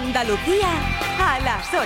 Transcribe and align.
Andalucía 0.00 0.68
a 1.18 1.40
las 1.40 1.66
8. 1.74 1.82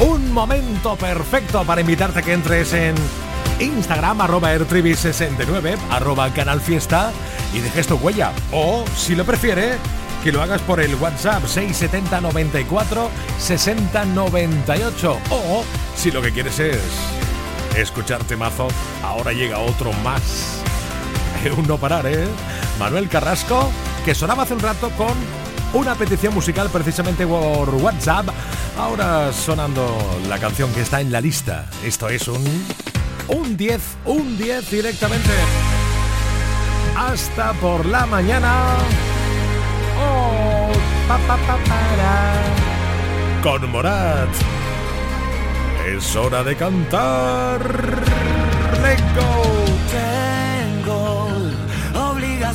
Un 0.00 0.32
momento 0.32 0.96
perfecto 0.96 1.64
para 1.64 1.80
invitarte 1.80 2.18
a 2.18 2.22
que 2.22 2.34
entres 2.34 2.74
en 2.74 2.94
Instagram, 3.58 4.20
arroba 4.20 4.54
ertribi69, 4.54 5.78
arroba 5.90 6.28
canal 6.34 6.60
fiesta 6.60 7.10
y 7.54 7.60
dejes 7.60 7.86
tu 7.86 7.96
huella. 7.96 8.32
O, 8.52 8.84
si 8.96 9.14
lo 9.14 9.24
prefiere, 9.24 9.78
que 10.22 10.30
lo 10.30 10.42
hagas 10.42 10.60
por 10.60 10.80
el 10.80 10.94
WhatsApp 10.96 11.46
670 11.46 12.20
94 12.20 13.10
60 13.38 14.04
98. 14.04 15.18
O, 15.30 15.64
si 15.96 16.10
lo 16.10 16.20
que 16.20 16.32
quieres 16.32 16.58
es 16.58 16.82
escucharte 17.78 18.36
mazo, 18.36 18.68
ahora 19.02 19.32
llega 19.32 19.58
otro 19.58 19.90
más. 20.04 20.61
Un 21.50 21.66
no 21.66 21.78
parar, 21.78 22.06
¿eh? 22.06 22.26
Manuel 22.78 23.08
Carrasco, 23.08 23.70
que 24.04 24.14
sonaba 24.14 24.44
hace 24.44 24.54
un 24.54 24.60
rato 24.60 24.90
con 24.90 25.12
una 25.74 25.94
petición 25.94 26.34
musical 26.34 26.68
precisamente 26.70 27.26
por 27.26 27.68
WhatsApp. 27.74 28.28
Ahora 28.78 29.32
sonando 29.32 29.98
la 30.28 30.38
canción 30.38 30.72
que 30.72 30.82
está 30.82 31.00
en 31.00 31.10
la 31.10 31.20
lista. 31.20 31.66
Esto 31.84 32.08
es 32.08 32.28
un 32.28 32.44
un 33.28 33.56
10, 33.56 33.80
un 34.04 34.36
10 34.36 34.70
directamente. 34.70 35.30
Hasta 36.96 37.52
por 37.54 37.86
la 37.86 38.06
mañana. 38.06 38.76
Oh. 39.98 40.70
Con 43.42 43.70
Morat. 43.70 44.28
Es 45.86 46.16
hora 46.16 46.42
de 46.42 46.56
cantar. 46.56 47.60
Let 48.82 49.00
go. 49.14 49.61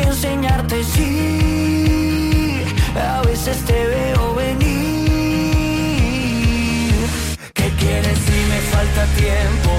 Que 0.00 0.08
enseñarte. 0.08 0.84
Sí, 0.84 2.64
a 2.94 3.22
veces 3.22 3.56
te 3.64 3.86
veo 3.86 4.34
venir. 4.34 4.68
¿Qué 7.54 7.70
quieres 7.80 8.18
si 8.18 8.38
me 8.52 8.60
falta 8.72 9.06
tiempo 9.16 9.70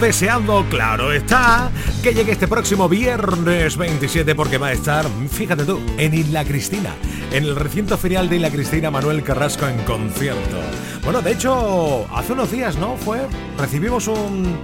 deseando, 0.00 0.64
claro 0.70 1.12
está, 1.12 1.70
que 2.02 2.14
llegue 2.14 2.32
este 2.32 2.48
próximo 2.48 2.88
viernes 2.88 3.76
27 3.76 4.34
porque 4.34 4.56
va 4.56 4.68
a 4.68 4.72
estar, 4.72 5.06
fíjate 5.30 5.64
tú, 5.64 5.78
en 5.98 6.14
Isla 6.14 6.44
Cristina, 6.44 6.94
en 7.30 7.44
el 7.44 7.54
recinto 7.54 7.98
ferial 7.98 8.28
de 8.28 8.36
Isla 8.36 8.50
Cristina 8.50 8.90
Manuel 8.90 9.22
Carrasco 9.22 9.68
en 9.68 9.76
concierto. 9.84 10.58
Bueno, 11.04 11.20
de 11.20 11.32
hecho, 11.32 12.06
hace 12.14 12.32
unos 12.32 12.50
días, 12.50 12.76
¿no? 12.76 12.96
Fue, 12.96 13.20
recibimos 13.58 14.08
un 14.08 14.58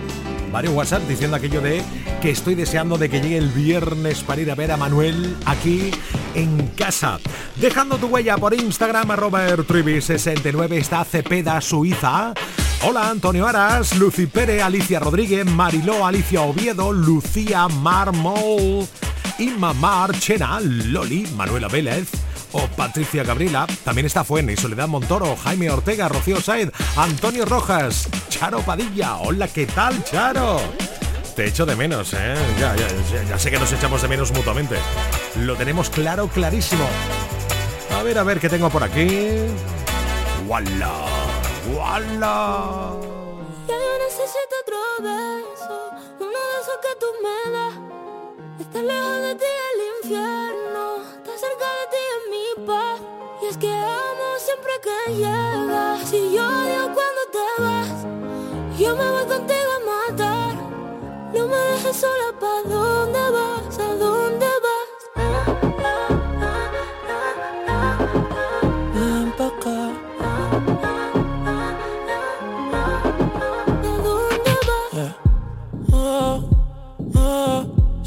varios 0.50 0.74
WhatsApp 0.74 1.02
diciendo 1.02 1.36
aquello 1.36 1.60
de 1.60 1.82
que 2.22 2.30
estoy 2.30 2.54
deseando 2.54 2.96
de 2.96 3.10
que 3.10 3.20
llegue 3.20 3.36
el 3.36 3.48
viernes 3.48 4.22
para 4.22 4.40
ir 4.40 4.50
a 4.50 4.54
ver 4.54 4.72
a 4.72 4.78
Manuel 4.78 5.36
aquí 5.44 5.90
en 6.34 6.68
casa. 6.68 7.18
Dejando 7.56 7.98
tu 7.98 8.06
huella 8.06 8.38
por 8.38 8.54
Instagram, 8.54 9.10
arroba 9.10 9.48
ertribi69, 9.48 10.72
está 10.72 11.04
Cepeda 11.04 11.60
Suiza. 11.60 12.32
Hola 12.82 13.10
Antonio 13.10 13.46
Aras, 13.46 13.96
Lucy 13.96 14.26
Pérez, 14.26 14.62
Alicia 14.62 15.00
Rodríguez, 15.00 15.44
Mariló, 15.44 16.06
Alicia 16.06 16.42
Oviedo, 16.42 16.92
Lucía 16.92 17.66
Marmol, 17.68 18.86
Inma 19.38 19.72
Mar, 19.72 20.16
Chena, 20.18 20.60
Loli, 20.60 21.26
Manuela 21.34 21.68
Vélez 21.68 22.08
o 22.52 22.66
Patricia 22.68 23.24
Gabriela. 23.24 23.66
También 23.82 24.06
está 24.06 24.24
Fuene 24.24 24.52
y 24.52 24.56
Soledad 24.56 24.88
Montoro, 24.88 25.36
Jaime 25.36 25.70
Ortega, 25.70 26.08
Rocío 26.08 26.40
Said, 26.40 26.68
Antonio 26.96 27.44
Rojas, 27.44 28.08
Charo 28.28 28.60
Padilla. 28.60 29.16
Hola, 29.16 29.48
¿qué 29.48 29.66
tal, 29.66 30.04
Charo? 30.04 30.60
Te 31.34 31.46
echo 31.46 31.66
de 31.66 31.76
menos, 31.76 32.12
¿eh? 32.12 32.34
Ya, 32.60 32.76
ya, 32.76 32.88
ya, 33.12 33.22
ya 33.28 33.38
sé 33.38 33.50
que 33.50 33.58
nos 33.58 33.72
echamos 33.72 34.00
de 34.00 34.08
menos 34.08 34.32
mutuamente. 34.32 34.76
Lo 35.40 35.56
tenemos 35.56 35.90
claro, 35.90 36.28
clarísimo. 36.28 36.86
A 37.98 38.02
ver, 38.02 38.18
a 38.18 38.22
ver 38.22 38.38
qué 38.38 38.48
tengo 38.48 38.70
por 38.70 38.84
aquí. 38.84 39.08
¡Wala! 40.46 41.15
¡Wala! 41.74 42.92
Ya 43.66 43.74
yo 43.74 43.98
necesito 43.98 44.54
otro 44.62 44.78
beso, 45.00 45.90
uno 46.20 46.38
de 46.50 46.56
esos 46.62 46.78
que 46.84 46.92
tú 47.00 47.06
me 47.24 47.50
das. 47.50 47.74
Estar 48.60 48.84
lejos 48.84 49.20
de 49.22 49.34
ti 49.34 49.44
el 49.72 49.80
infierno, 49.96 51.02
estar 51.02 51.38
cerca 51.38 51.66
de 51.78 51.84
ti 51.90 52.02
es 52.14 52.22
mi 52.30 52.66
paz. 52.66 53.00
Y 53.42 53.46
es 53.46 53.56
que 53.56 53.72
amo 53.72 54.28
siempre 54.38 54.72
que 54.80 55.14
llegas. 55.14 56.08
Si 56.08 56.32
yo 56.32 56.46
odio 56.46 56.82
cuando 56.94 57.22
te 57.32 57.46
vas, 57.62 58.78
yo 58.78 58.96
me 58.96 59.10
voy 59.10 59.26
contigo 59.26 59.70
a 59.76 60.10
matar. 60.10 60.54
No 61.34 61.48
me 61.48 61.56
dejes 61.56 61.96
sola, 61.96 62.32
¿pa' 62.38 62.62
dónde 62.62 63.30
vas? 63.30 63.78
¿A 63.80 63.94
dónde 63.96 64.46
vas? 64.46 64.55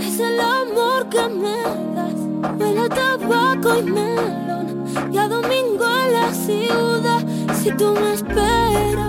Es 0.00 0.20
el 0.20 0.40
amor 0.40 1.08
que 1.08 1.28
me 1.28 1.62
das. 1.94 2.58
Huele 2.58 2.88
tabaco 2.88 3.78
y 3.78 3.82
melón, 3.82 4.84
y 5.12 5.18
a 5.18 5.28
domingo 5.28 5.84
en 6.06 6.12
la 6.12 6.32
ciudad. 6.32 7.22
Si 7.60 7.70
tú 7.72 7.92
me 7.92 8.14
esperas 8.14 9.08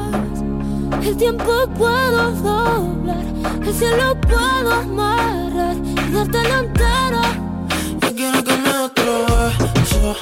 el 1.10 1.18
tiempo 1.18 1.68
puedo 1.76 2.32
doblar, 2.34 3.26
el 3.66 3.74
cielo 3.74 4.16
puedo 4.22 4.72
amarrar 4.72 5.76
y 5.76 6.12
darte 6.12 6.44
la 6.44 6.60
entera. 6.60 7.22
Yo 8.02 8.16
quiero 8.16 8.44
que 8.44 8.58
me 8.58 8.70
otro 8.78 9.26
beso, 9.76 10.16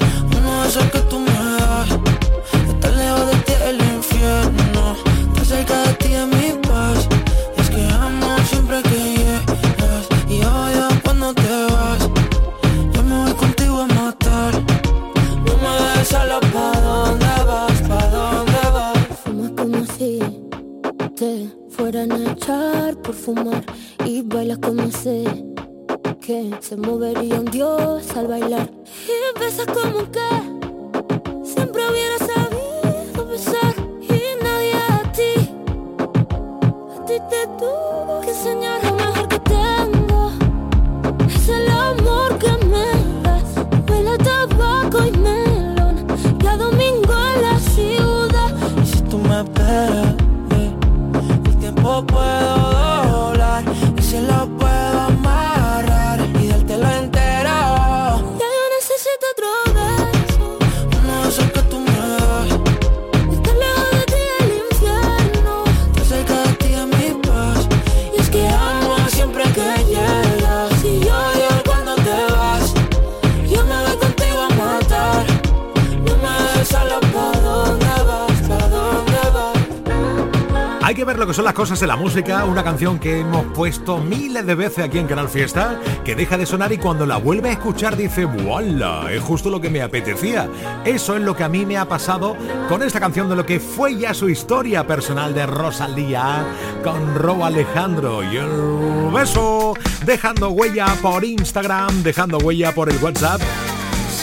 de 81.80 81.88
la 81.88 81.96
música, 81.96 82.46
una 82.46 82.64
canción 82.64 82.98
que 82.98 83.20
hemos 83.20 83.46
puesto 83.54 84.00
miles 84.00 84.46
de 84.48 84.56
veces 84.56 84.84
aquí 84.84 84.98
en 84.98 85.06
Canal 85.06 85.30
Fiesta, 85.30 85.80
que 86.04 86.16
deja 86.16 86.36
de 86.36 86.48
sonar 86.48 86.72
y 86.72 86.78
cuando 86.78 87.06
la 87.06 87.18
vuelve 87.18 87.50
a 87.50 87.52
escuchar 87.52 87.96
dice, 87.96 88.26
¡Voilà! 88.26 89.12
Es 89.12 89.22
justo 89.22 89.52
lo 89.52 89.62
que 89.62 89.70
me 89.70 89.84
apetecía. 89.84 90.50
Eso 90.86 91.16
es 91.16 91.22
lo 91.22 91.36
que 91.36 91.44
a 91.44 91.50
mí 91.50 91.66
me 91.68 91.78
ha 91.78 91.86
pasado 91.86 92.36
con 92.68 92.82
esta 92.82 93.00
canción 93.00 93.30
de 93.30 93.36
lo 93.36 93.46
que 93.46 93.60
fue 93.60 93.96
ya 93.96 94.16
su 94.16 94.28
historia 94.28 94.88
personal 94.88 95.36
de 95.36 95.46
Rosalía 95.46 96.46
con 96.84 97.14
Ro 97.14 97.46
Alejandro 97.46 98.24
y 98.24 98.38
el 98.38 99.12
beso, 99.14 99.74
dejando 100.04 100.50
huella 100.50 100.88
por 101.02 101.24
Instagram, 101.24 102.02
dejando 102.02 102.40
huella 102.40 102.74
por 102.74 102.90
el 102.90 102.98
WhatsApp 103.04 103.42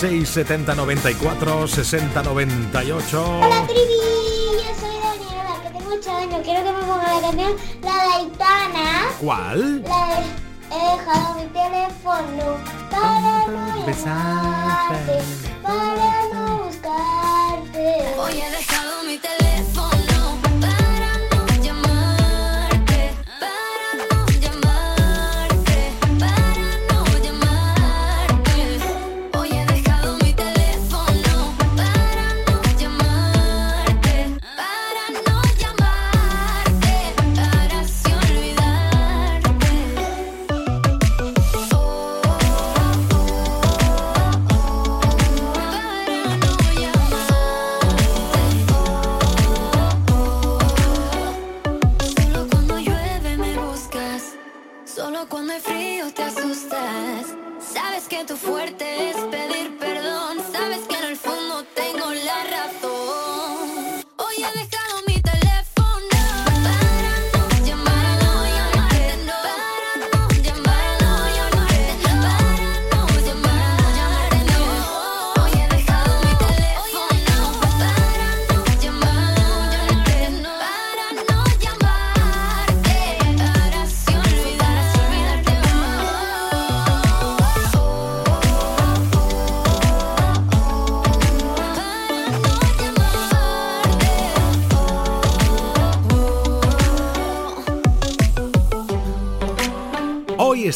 670 0.00 0.74
94 0.74 1.68
60 1.68 2.22
98. 2.22 3.38
Hola 3.40 3.66
Trivi, 3.66 4.13
que 6.24 6.30
tengo 6.30 6.36
8 6.36 6.36
años. 6.36 6.42
Quiero 6.44 6.64
que 6.64 6.72
me 6.72 6.82
ponga 6.84 7.14
la 7.14 7.20
canción 7.20 7.52
La 7.82 7.96
Daitana. 8.08 8.86
¿Cuál? 9.20 9.82
La 9.82 10.06
de 10.08 10.44
He 10.70 10.96
dejado 10.96 11.34
mi 11.34 11.46
teléfono 11.46 12.56
para 12.90 13.46
no 13.46 13.86
besarte. 13.86 15.22
para 15.62 16.08
no 16.32 16.64
buscarte. 16.64 17.84
Hoy 18.18 18.40
he 18.40 18.50
dejado 18.50 19.02
mi 19.04 19.18
teléfono 19.18 19.73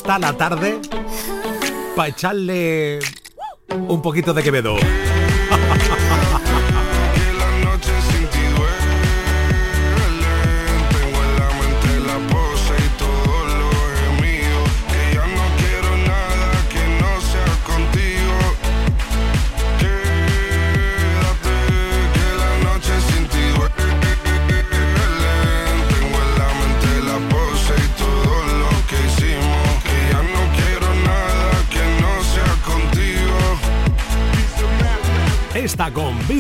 está 0.09 0.19
la 0.19 0.33
tarde 0.33 0.81
para 1.95 2.09
echarle 2.09 2.99
un 3.89 4.01
poquito 4.01 4.33
de 4.33 4.43
Quevedo. 4.43 4.77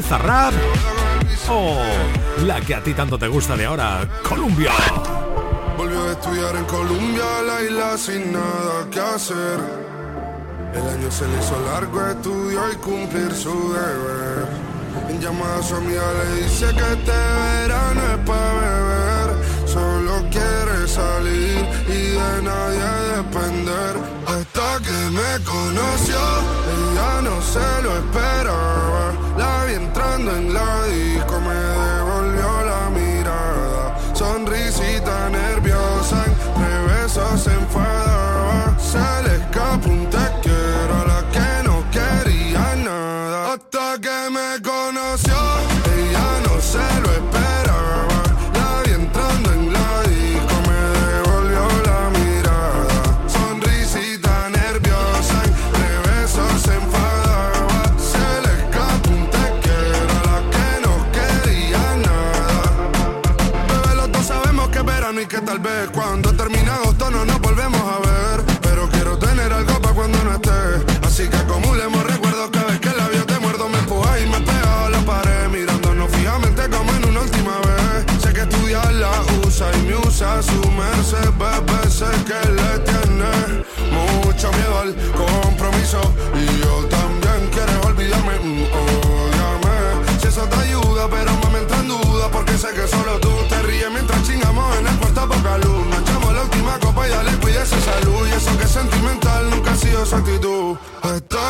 Con 0.08 0.18
Bizarrap 0.18 0.54
o 1.50 1.76
la 2.44 2.60
que 2.60 2.74
a 2.74 2.82
ti 2.82 2.94
tanto 2.94 3.18
te 3.18 3.28
gusta 3.28 3.56
de 3.56 3.66
ahora, 3.66 4.08
Colombia. 4.26 4.72
Volvió 5.76 6.02
a 6.04 6.12
estudiar 6.12 6.56
en 6.56 6.64
Colombia, 6.64 7.24
la 7.46 7.62
isla 7.62 7.98
sin 7.98 8.32
nada 8.32 8.88
que 8.90 9.00
hacer. 9.00 9.58
El 10.74 10.82
año 10.82 11.10
se 11.10 11.26
le 11.26 11.38
hizo 11.38 11.60
largo, 11.66 12.06
estudió 12.06 12.72
y 12.72 12.76
cumplir 12.76 13.32
su 13.32 13.72
deber. 13.72 14.46
En 15.08 15.20
llamada 15.20 15.58
a 15.58 15.62
su 15.62 15.76
amiga 15.76 16.02
le 16.12 16.42
dice 16.42 16.66
que 16.66 16.92
este 16.92 17.12
verano 17.12 18.00
es 18.12 18.18
para 18.26 18.52
beber. 18.52 19.28
Solo 19.66 20.24
quiere 20.30 20.88
salir 20.88 21.66
y 21.88 22.00
de 22.12 22.42
nadie 22.42 23.16
depender. 23.16 24.17
Hasta 24.38 24.78
que 24.84 24.92
me 25.10 25.44
conoció, 25.44 26.16
ella 26.16 27.22
no 27.22 27.42
se 27.42 27.82
lo 27.82 27.96
esperaba. 27.96 29.12
La 29.36 29.64
vi 29.64 29.74
entrando 29.74 30.30
en 30.30 30.54
la 30.54 30.84
disco, 30.84 31.40
me 31.40 31.54
devolvió 31.54 32.64
la 32.64 32.88
mirada. 32.90 34.14
Sonrisita 34.14 35.28
nerviosa, 35.30 36.24
entre 36.24 36.82
besos 36.86 37.40
se 37.42 37.52
enfadaba. 37.52 38.78
Se 38.78 38.98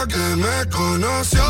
Que 0.06 0.36
me 0.36 0.70
conoció, 0.70 1.42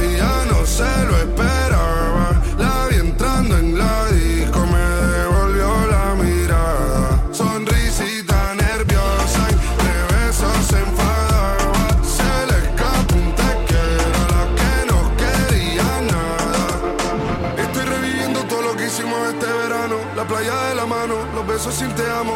ella 0.00 0.44
no 0.50 0.66
se 0.66 0.84
lo 1.06 1.16
esperaba. 1.16 2.42
La 2.58 2.86
vi 2.88 2.96
entrando 2.96 3.56
en 3.56 3.78
la 3.78 4.04
disco, 4.10 4.60
me 4.66 4.86
devolvió 5.16 5.86
la 5.90 6.14
mirada. 6.14 7.22
Sonrisita 7.32 8.54
nerviosa, 8.54 9.48
entre 9.48 9.96
besos 10.14 10.66
se 10.68 10.78
enfadaba. 10.78 11.88
Se 12.04 12.52
le 12.52 12.68
escapó 12.68 13.14
un 13.16 13.34
te 13.34 13.44
la 14.12 14.42
que 14.58 14.72
no 14.92 14.98
quería 15.16 15.88
nada. 16.12 16.64
Estoy 17.56 17.84
reviviendo 17.86 18.44
todo 18.44 18.60
lo 18.60 18.76
que 18.76 18.86
hicimos 18.88 19.18
este 19.30 19.46
verano. 19.46 19.96
La 20.14 20.24
playa 20.24 20.54
de 20.68 20.74
la 20.74 20.86
mano, 20.86 21.14
los 21.34 21.46
besos 21.46 21.74
sin 21.74 21.90
te 21.94 22.08
amo. 22.10 22.35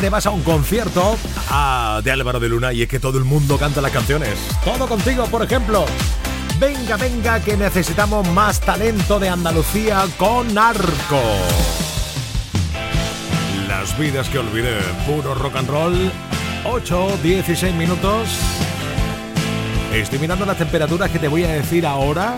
Que 0.00 0.06
te 0.06 0.10
vas 0.10 0.24
a 0.24 0.30
un 0.30 0.42
concierto 0.42 1.16
ah, 1.50 2.00
de 2.02 2.10
Álvaro 2.10 2.40
de 2.40 2.48
Luna 2.48 2.72
y 2.72 2.82
es 2.82 2.88
que 2.88 2.98
todo 2.98 3.18
el 3.18 3.24
mundo 3.24 3.58
canta 3.58 3.80
las 3.80 3.92
canciones. 3.92 4.38
Todo 4.64 4.86
contigo, 4.88 5.26
por 5.26 5.42
ejemplo. 5.42 5.84
Venga, 6.58 6.96
venga, 6.96 7.40
que 7.40 7.56
necesitamos 7.56 8.26
más 8.28 8.60
talento 8.60 9.18
de 9.18 9.28
Andalucía 9.28 10.06
con 10.16 10.56
Arco. 10.56 11.22
Las 13.68 13.98
vidas 13.98 14.28
que 14.30 14.38
olvidé, 14.38 14.80
puro 15.06 15.34
rock 15.34 15.56
and 15.56 15.68
roll. 15.68 16.12
8, 16.64 17.18
16 17.22 17.74
minutos. 17.74 18.28
Estoy 19.92 20.18
mirando 20.18 20.46
las 20.46 20.56
temperaturas 20.56 21.10
que 21.10 21.18
te 21.18 21.28
voy 21.28 21.44
a 21.44 21.48
decir 21.48 21.86
ahora. 21.86 22.36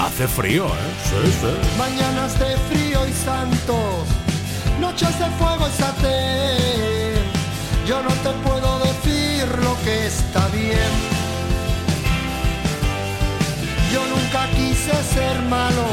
Hace 0.00 0.26
frío, 0.26 0.66
¿eh? 0.66 0.70
Sí, 1.04 1.32
sí. 1.40 1.78
Mañanas 1.78 2.38
de 2.38 2.56
frío 2.68 3.06
y 3.06 3.12
santos, 3.12 4.08
noches 4.88 5.18
de 5.18 5.26
fuego 5.38 5.66
y 5.68 5.82
satén. 5.82 7.22
Yo 7.86 8.02
no 8.02 8.12
te 8.24 8.30
puedo 8.46 8.78
decir 8.78 9.44
lo 9.64 9.74
que 9.84 10.06
está 10.06 10.48
bien. 10.48 10.92
Yo 13.92 14.00
nunca 14.14 14.40
quise 14.56 14.94
ser 15.14 15.36
malo, 15.56 15.86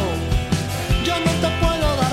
yo 1.08 1.16
no 1.26 1.32
te 1.44 1.50
puedo 1.62 1.88
dar 2.04 2.05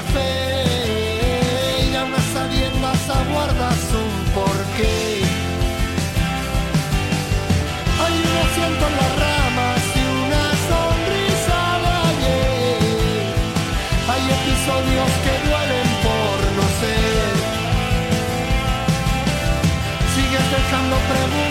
dejando 21.12 21.41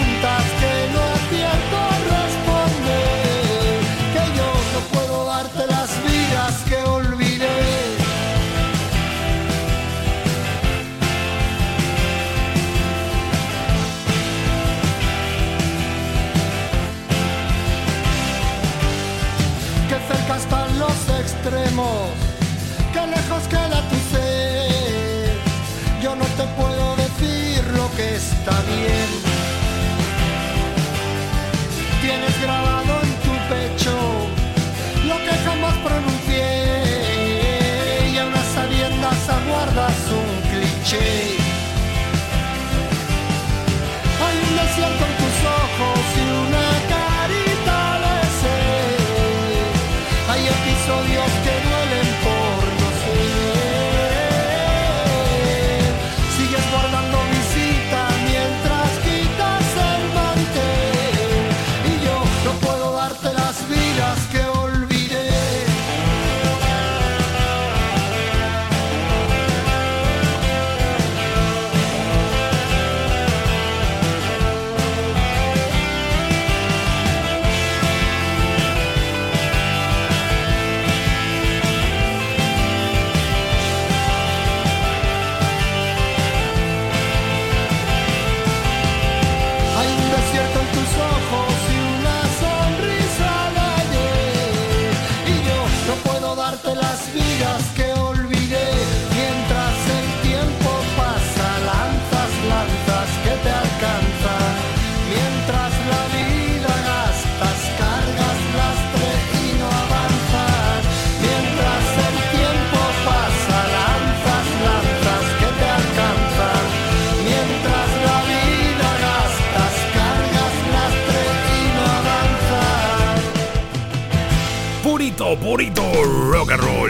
Purito, 125.22 125.38
purito 125.40 126.32
rock 126.32 126.52
and 126.52 126.64
roll. 126.64 126.90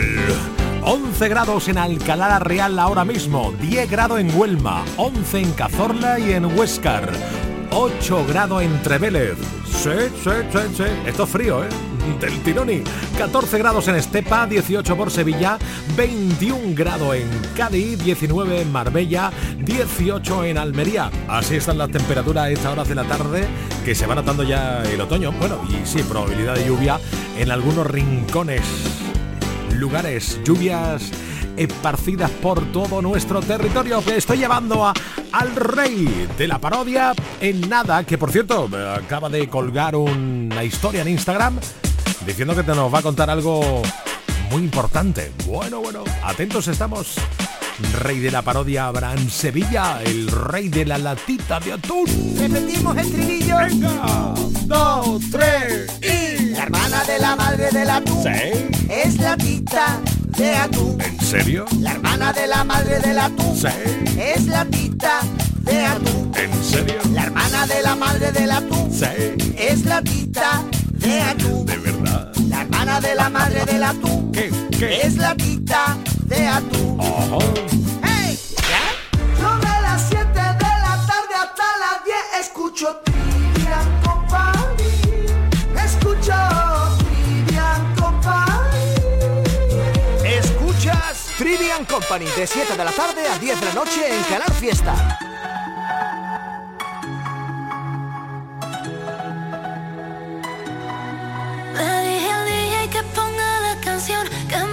11 0.84 1.28
grados 1.28 1.68
en 1.68 1.78
Alcalá 1.78 2.40
Real 2.40 2.80
ahora 2.80 3.04
mismo, 3.04 3.52
10 3.60 3.92
grados 3.92 4.22
en 4.22 4.34
Huelma, 4.34 4.86
11 4.96 5.40
en 5.40 5.52
Cazorla 5.52 6.18
y 6.18 6.32
en 6.32 6.46
Huescar, 6.58 7.12
8 7.72 8.26
grados 8.30 8.64
en 8.64 8.82
Trevélez. 8.84 9.38
Sí, 9.66 9.90
sí, 10.24 10.30
sí, 10.50 10.60
sí. 10.78 10.84
Esto 11.06 11.24
es 11.24 11.30
frío, 11.30 11.66
¿eh? 11.66 11.68
Del 12.20 12.40
tironi. 12.42 12.84
14 13.18 13.58
grados 13.60 13.88
en 13.88 13.96
Estepa, 13.96 14.48
18 14.48 14.98
por 14.98 15.12
Sevilla, 15.12 15.58
21 15.96 16.74
grados 16.74 17.16
en 17.16 17.28
Cádiz, 17.56 18.04
19 18.04 18.62
en 18.62 18.72
Marbella, 18.72 19.32
18 19.60 20.46
en 20.46 20.58
Almería. 20.58 21.12
Así 21.28 21.56
están 21.56 21.78
las 21.78 21.90
temperaturas 21.90 22.46
a 22.46 22.50
estas 22.50 22.74
horas 22.74 22.88
de 22.88 22.96
la 22.96 23.04
tarde, 23.04 23.48
que 23.86 23.94
se 23.94 24.08
va 24.08 24.16
notando 24.16 24.44
ya 24.44 24.84
el 24.84 25.00
otoño. 25.00 25.32
Bueno, 25.34 25.62
y 25.70 25.86
sí, 25.86 26.02
probabilidad 26.04 26.56
de 26.56 26.66
lluvia 26.66 27.00
en 27.38 27.52
algunos 27.52 27.86
rincones 27.88 28.64
lugares, 29.76 30.40
lluvias 30.44 31.12
esparcidas 31.58 32.32
por 32.32 32.72
todo 32.72 33.02
nuestro 33.02 33.42
territorio 33.42 34.04
que 34.04 34.18
estoy 34.18 34.38
llevando 34.38 34.86
a, 34.86 34.94
al 35.32 35.56
rey 35.56 36.28
de 36.38 36.48
la 36.48 36.60
parodia 36.60 37.14
en 37.40 37.62
nada, 37.70 38.04
que 38.04 38.18
por 38.18 38.32
cierto 38.32 38.70
acaba 38.96 39.30
de 39.30 39.48
colgar 39.48 39.96
una 39.96 40.64
historia 40.64 41.02
en 41.02 41.10
Instagram 41.10 41.60
diciendo 42.26 42.56
que 42.56 42.64
te 42.64 42.74
nos 42.76 42.94
va 42.94 43.00
a 43.00 43.02
contar 43.02 43.30
algo 43.30 43.82
muy 44.50 44.64
importante. 44.64 45.32
Bueno, 45.46 45.82
bueno, 45.82 46.04
atentos 46.24 46.68
estamos. 46.68 47.16
Rey 47.94 48.20
de 48.20 48.30
la 48.30 48.44
parodia 48.44 48.86
Abraham 48.88 49.30
Sevilla, 49.30 50.02
el 50.04 50.28
rey 50.28 50.70
de 50.70 50.86
la 50.86 50.98
latita 50.98 51.60
de 51.60 51.74
atún. 51.74 52.06
Repetimos 52.38 52.96
el 52.98 53.12
trinillo. 53.12 53.58
Venga, 53.58 54.34
dos, 54.66 55.22
tres 55.32 55.92
y... 56.02 56.50
La 56.52 56.64
hermana 56.64 57.04
de 57.06 57.20
la 57.20 57.36
madre 57.36 57.72
del 57.72 57.90
atún 57.90 58.24
¿Sí? 58.24 58.90
es 58.90 59.18
la 59.18 59.36
tita 59.36 60.00
de 60.38 60.56
atún. 60.56 61.02
¿En 61.02 61.20
serio? 61.22 61.66
La 61.80 61.92
hermana 61.94 62.34
de 62.34 62.48
la 62.48 62.64
madre 62.64 63.00
del 63.00 63.18
atún 63.18 63.56
¿Sí? 63.56 63.68
es 64.20 64.46
la 64.46 64.66
tita 64.66 65.22
de 65.62 65.86
atún. 65.86 66.32
¿En 66.36 66.64
serio? 66.64 67.02
La 67.14 67.24
hermana 67.24 67.66
de 67.66 67.82
la 67.82 67.96
madre 67.96 68.32
del 68.32 68.52
atún 68.52 68.92
¿Sí? 68.94 69.06
es 69.58 69.86
la 69.86 70.02
tita 70.04 70.64
de 70.92 71.22
atún. 71.22 71.66
¿De 71.66 71.78
verdad? 71.78 72.01
La 72.62 72.66
hermana 72.66 73.02
de 73.02 73.16
la 73.16 73.28
madre 73.28 73.66
del 73.66 73.84
atún 73.84 74.32
¿Qué? 74.32 74.52
¿Qué? 74.78 75.02
es 75.02 75.18
la 75.18 75.34
tita 75.34 75.98
de 76.26 76.46
atún. 76.46 76.96
Ojo. 77.00 77.40
¡Hey! 78.04 78.38
Sobre 79.36 79.82
las 79.82 80.08
7 80.08 80.28
de 80.28 80.38
la 80.38 81.04
tarde 81.08 81.34
hasta 81.40 81.64
las 81.80 82.06
10 82.06 82.16
escucho 82.40 83.02
Trivian 83.04 84.02
Company. 84.04 84.84
Escucho 85.84 86.34
Trivian 87.00 87.96
Company. 87.96 88.74
Escuchas 90.24 91.30
Trivian 91.40 91.84
Company 91.86 92.26
de 92.26 92.46
7 92.46 92.78
de 92.78 92.86
la 92.86 92.92
tarde 92.92 93.28
a 93.28 93.40
10 93.40 93.60
de 93.60 93.66
la 93.66 93.74
noche 93.74 94.02
en 94.08 94.24
Canal 94.26 94.52
Fiesta. 94.54 95.18
Canción 104.02 104.28
que 104.50 104.71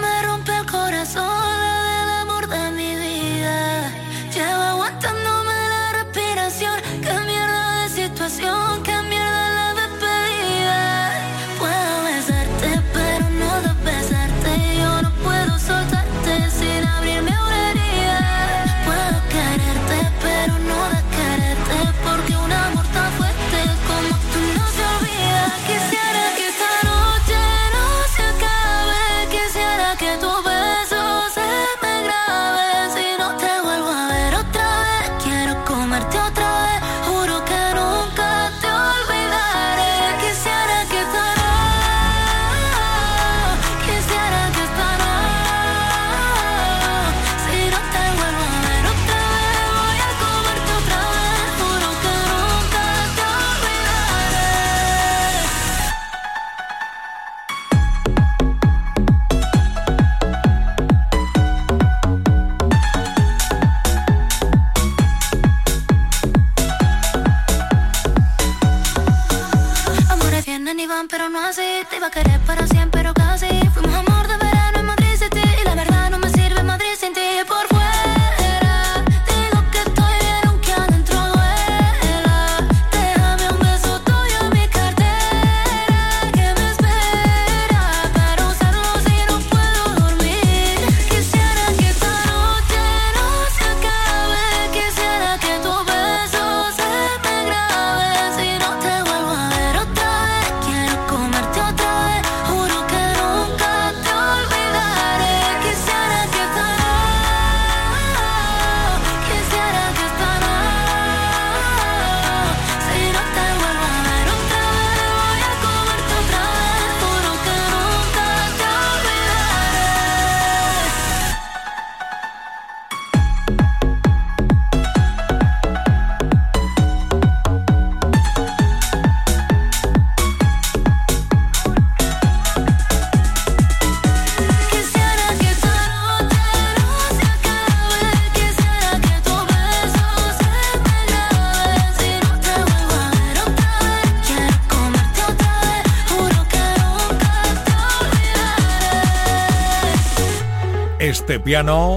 piano, 151.38 151.96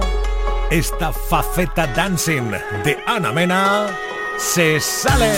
esta 0.69 1.11
faceta 1.11 1.87
dancing 1.87 2.51
de 2.83 2.97
Ana 3.05 3.31
Mena 3.31 3.87
se 4.37 4.79
sale. 4.79 5.31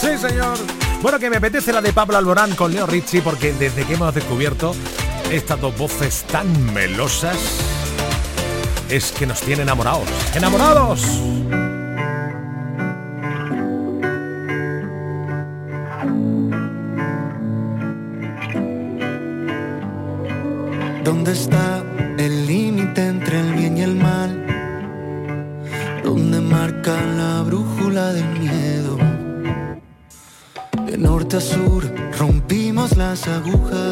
Sí, 0.00 0.18
señor. 0.18 0.56
Bueno, 1.00 1.18
que 1.18 1.30
me 1.30 1.36
apetece 1.36 1.72
la 1.72 1.80
de 1.80 1.92
Pablo 1.92 2.16
Alborán 2.16 2.54
con 2.54 2.72
Leo 2.72 2.86
Ricci 2.86 3.20
porque 3.20 3.52
desde 3.52 3.84
que 3.84 3.94
hemos 3.94 4.14
descubierto 4.14 4.74
estas 5.30 5.60
dos 5.60 5.76
voces 5.76 6.24
tan 6.30 6.72
melosas 6.72 7.36
es 8.88 9.12
que 9.12 9.26
nos 9.26 9.40
tiene 9.40 9.62
enamorados. 9.62 10.08
¡Enamorados! 10.34 11.02
¿Dónde 21.04 21.32
está? 21.32 21.87
las 33.08 33.26
agujas. 33.26 33.87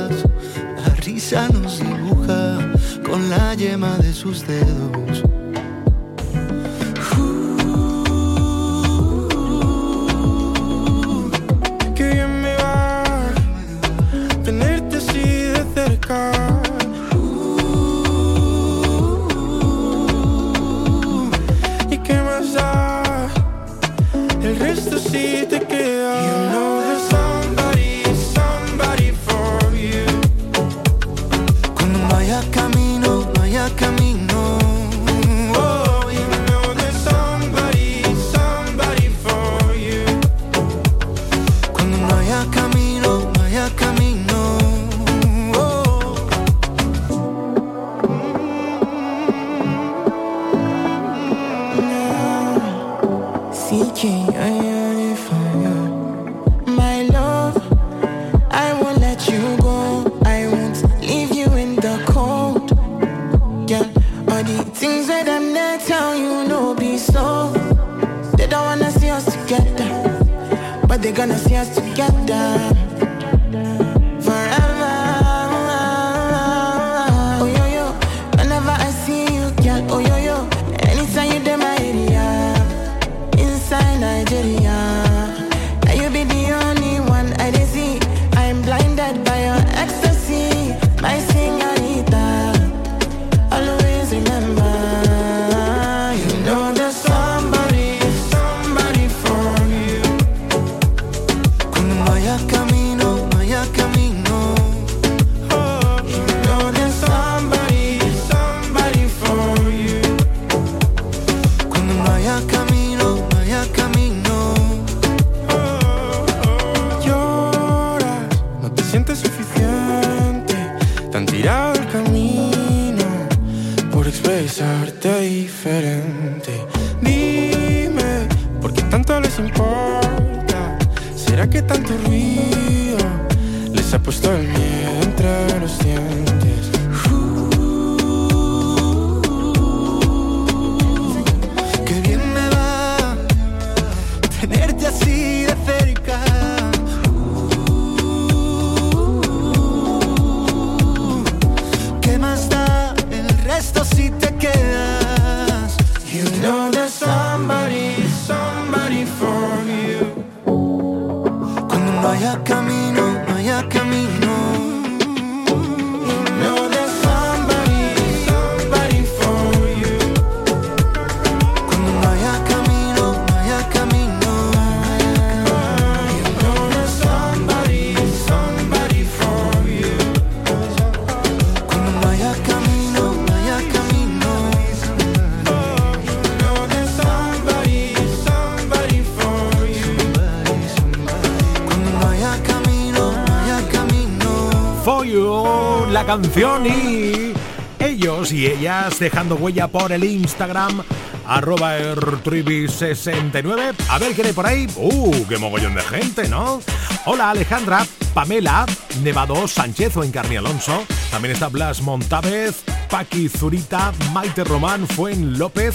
Y 196.38 197.32
ellos 197.78 198.30
y 198.30 198.46
ellas 198.46 198.98
dejando 198.98 199.36
huella 199.36 199.68
por 199.68 199.90
el 199.90 200.04
Instagram 200.04 200.82
arroba 201.26 201.78
ertribi69. 201.78 203.74
A 203.88 203.98
ver 203.98 204.14
qué 204.14 204.22
hay 204.22 204.32
por 204.34 204.46
ahí. 204.46 204.66
¡Uh, 204.76 205.24
qué 205.28 205.38
mogollón 205.38 205.74
de 205.74 205.80
gente, 205.80 206.28
¿no? 206.28 206.60
Hola 207.06 207.30
Alejandra, 207.30 207.86
Pamela, 208.12 208.66
Nevado, 209.02 209.48
Sánchez 209.48 209.96
o 209.96 210.04
Encarni 210.04 210.36
Alonso. 210.36 210.84
También 211.10 211.32
está 211.32 211.48
Blas 211.48 211.80
Montávez, 211.80 212.64
Paqui 212.90 213.30
Zurita, 213.30 213.94
Maite 214.12 214.44
Román, 214.44 214.86
Fuen 214.86 215.38
López, 215.38 215.74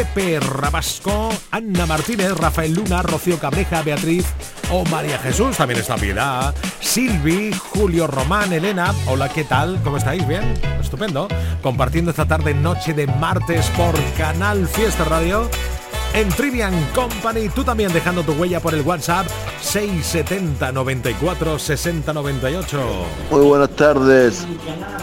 Pepe 0.00 0.40
Rabasco, 0.40 1.28
Ana 1.50 1.84
Martínez, 1.84 2.32
Rafael 2.32 2.72
Luna, 2.72 3.02
Rocío 3.02 3.38
Cabreja, 3.38 3.82
Beatriz 3.82 4.24
o 4.70 4.82
María 4.86 5.18
Jesús. 5.18 5.58
También 5.58 5.78
está 5.78 5.96
Piedad, 5.96 6.54
Silvi, 6.80 7.52
Julio 7.52 8.06
Román, 8.06 8.50
Elena. 8.50 8.94
Hola, 9.06 9.28
¿qué 9.28 9.44
tal? 9.44 9.78
¿Cómo 9.84 9.98
estáis? 9.98 10.26
¿Bien? 10.26 10.54
Estupendo. 10.80 11.28
Compartiendo 11.60 12.12
esta 12.12 12.26
tarde, 12.26 12.54
noche 12.54 12.94
de 12.94 13.08
martes 13.08 13.66
por 13.76 13.94
Canal 14.16 14.66
Fiesta 14.68 15.04
Radio 15.04 15.50
en 16.14 16.30
Trivian 16.30 16.72
Company. 16.94 17.50
Tú 17.50 17.62
también 17.62 17.92
dejando 17.92 18.22
tu 18.22 18.32
huella 18.32 18.58
por 18.58 18.72
el 18.72 18.80
WhatsApp 18.80 19.26
670 19.60 20.72
94 20.72 21.58
60 21.58 22.10
98. 22.14 22.80
Muy 23.30 23.40
buenas 23.42 23.68
tardes. 23.76 24.46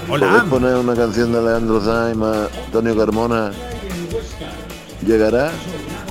Hola. 0.10 0.28
¿Puedes 0.28 0.44
poner 0.46 0.76
una 0.76 0.96
canción 0.96 1.32
de 1.34 1.44
Leandro 1.44 1.82
Zaima, 1.82 2.48
Antonio 2.66 2.98
Carmona? 2.98 3.52
¿Llegará? 5.06 5.52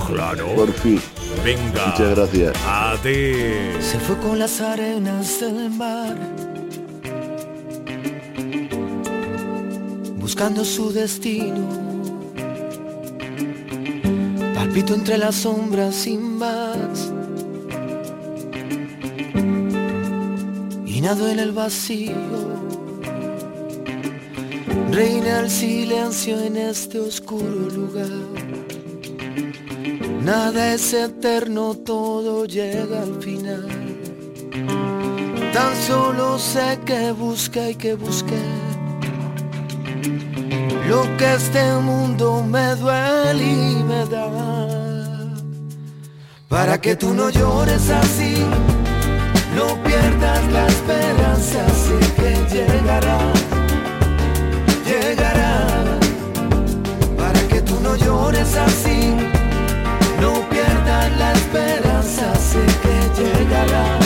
Claro. 0.07 0.47
Por 0.55 0.71
fin. 0.71 1.01
Venga. 1.43 1.87
Muchas 1.87 2.15
gracias. 2.15 2.53
A 2.65 2.95
ti. 3.03 3.33
Se 3.81 3.99
fue 3.99 4.17
con 4.17 4.39
las 4.39 4.61
arenas 4.61 5.39
del 5.41 5.69
mar. 5.71 6.15
Buscando 10.17 10.63
su 10.63 10.91
destino. 10.91 11.67
Palpito 14.55 14.93
entre 14.93 15.17
las 15.17 15.35
sombras 15.35 15.95
sin 15.95 16.37
más. 16.37 17.11
Y 20.85 21.01
nado 21.01 21.27
en 21.27 21.39
el 21.39 21.51
vacío. 21.51 22.15
Reina 24.91 25.41
el 25.41 25.49
silencio 25.49 26.39
en 26.39 26.57
este 26.57 26.99
oscuro 26.99 27.69
lugar. 27.69 28.07
Nada 30.27 30.73
es 30.73 30.91
eterno, 30.91 31.73
todo 31.73 32.43
llega 32.43 33.01
al 33.01 33.15
final. 33.21 33.65
Tan 35.53 35.73
solo 35.87 36.37
sé 36.37 36.77
que 36.85 37.13
busqué 37.13 37.71
y 37.71 37.75
que 37.75 37.93
busqué. 37.93 38.43
Lo 40.89 41.03
que 41.15 41.33
este 41.33 41.63
mundo 41.81 42.43
me 42.43 42.75
duele 42.75 43.41
y 43.41 43.83
me 43.89 44.05
da. 44.07 44.27
Para 46.49 46.77
que 46.81 46.97
tú 46.97 47.13
no 47.13 47.29
llores 47.29 47.89
así, 47.89 48.35
no 49.55 49.81
pierdas 49.85 50.43
la 50.51 50.67
esperanza, 50.67 51.59
sé 51.85 51.97
que 52.17 52.31
llegará, 52.53 53.19
llegará. 54.89 55.97
Para 57.15 57.39
que 57.47 57.61
tú 57.61 57.79
no 57.81 57.95
llores 57.95 58.53
así, 58.57 59.15
la 61.17 61.31
esperanza, 61.33 62.35
sé 62.35 62.63
que 62.83 63.21
llegará, 63.21 63.99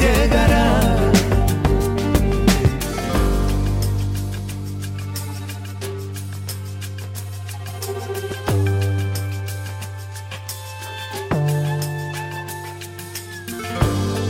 llegará. 0.00 0.64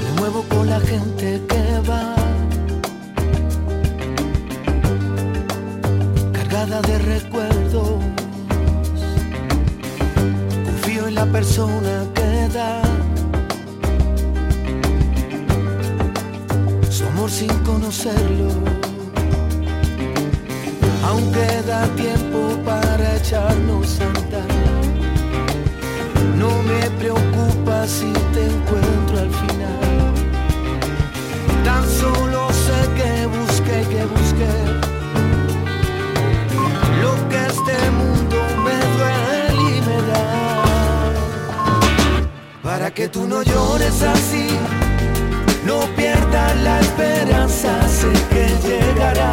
Me 0.03 0.21
muevo 0.21 0.43
con 0.49 0.69
la 0.69 0.81
gente 0.81 1.43
que 1.49 1.81
va 1.89 2.15
cargada 6.33 6.81
de 6.83 6.99
recuerdos. 6.99 7.54
Persona 11.35 12.07
que 12.15 12.49
da 12.57 12.81
su 16.89 17.05
amor 17.07 17.29
sin 17.29 17.53
conocerlo. 17.71 18.51
Aunque 21.09 21.47
da 21.67 21.89
tiempo 22.03 22.39
para 22.65 23.17
echarnos 23.17 24.01
a 24.01 24.05
andar. 24.21 24.51
No 26.39 26.51
me 26.71 26.83
preocupa 27.01 27.85
si 27.89 28.13
te 28.35 28.43
encuentro 28.55 29.15
al 29.25 29.31
final. 29.43 30.13
Tan 31.65 31.85
solo 32.01 32.49
sé 32.65 32.81
que 32.99 33.27
busqué, 33.27 33.79
que 33.93 34.05
busqué. 34.15 34.74
Que 42.95 43.09
tú 43.09 43.27
no 43.27 43.43
llores 43.43 44.03
así, 44.03 44.47
no 45.67 45.81
pierdas 45.97 46.57
la 46.63 46.79
esperanza, 46.79 47.89
sé 47.89 48.13
que 48.31 48.47
llegará, 48.69 49.33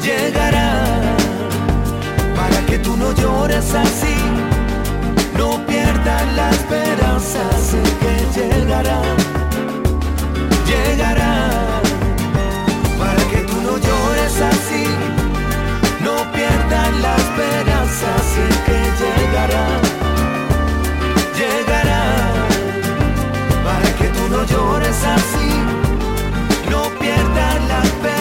llegará. 0.00 1.16
Para 2.36 2.66
que 2.66 2.78
tú 2.78 2.96
no 2.96 3.12
llores 3.12 3.74
así, 3.74 4.14
no 5.36 5.66
pierdas 5.66 6.22
la 6.36 6.50
esperanza, 6.50 7.40
sé 7.68 7.82
que 8.02 8.40
llegará, 8.40 9.02
llegará. 10.68 11.80
Para 12.96 13.22
que 13.30 13.38
tú 13.38 13.60
no 13.60 13.76
llores 13.76 14.40
así, 14.52 14.84
no 16.04 16.14
pierdas 16.32 16.92
la 17.00 17.16
esperanza, 17.16 18.08
sé 18.32 18.46
que 18.66 18.78
llegará. 19.00 19.87
No 24.30 24.44
llores 24.44 25.04
así, 25.04 25.50
no 26.70 26.82
pierdas 26.98 27.68
la 27.68 27.82
esperanza, 27.82 28.17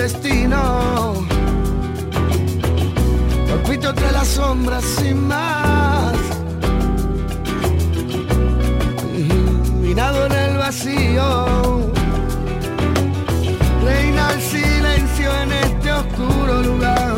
destino. 0.00 1.26
Palpito 3.48 3.90
entre 3.90 4.12
las 4.12 4.28
sombras 4.28 4.82
sin 4.82 5.28
más, 5.28 6.14
mirado 9.82 10.26
en 10.26 10.32
el 10.32 10.56
vacío. 10.56 11.90
Reina 13.84 14.32
el 14.32 14.40
silencio 14.40 15.28
en 15.42 15.52
este 15.52 15.92
oscuro 15.92 16.62
lugar. 16.62 17.16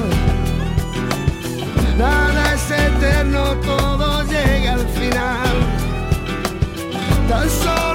Nada 1.96 2.54
es 2.54 2.70
eterno, 2.70 3.42
todo 3.64 4.22
llega 4.24 4.72
al 4.72 4.86
final. 4.88 5.54
Tan 7.28 7.48
solo 7.48 7.91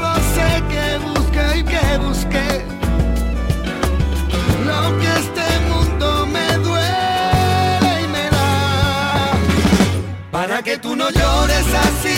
Que 10.64 10.76
tú 10.80 10.96
no 10.96 11.08
llores 11.12 11.66
así, 11.74 12.17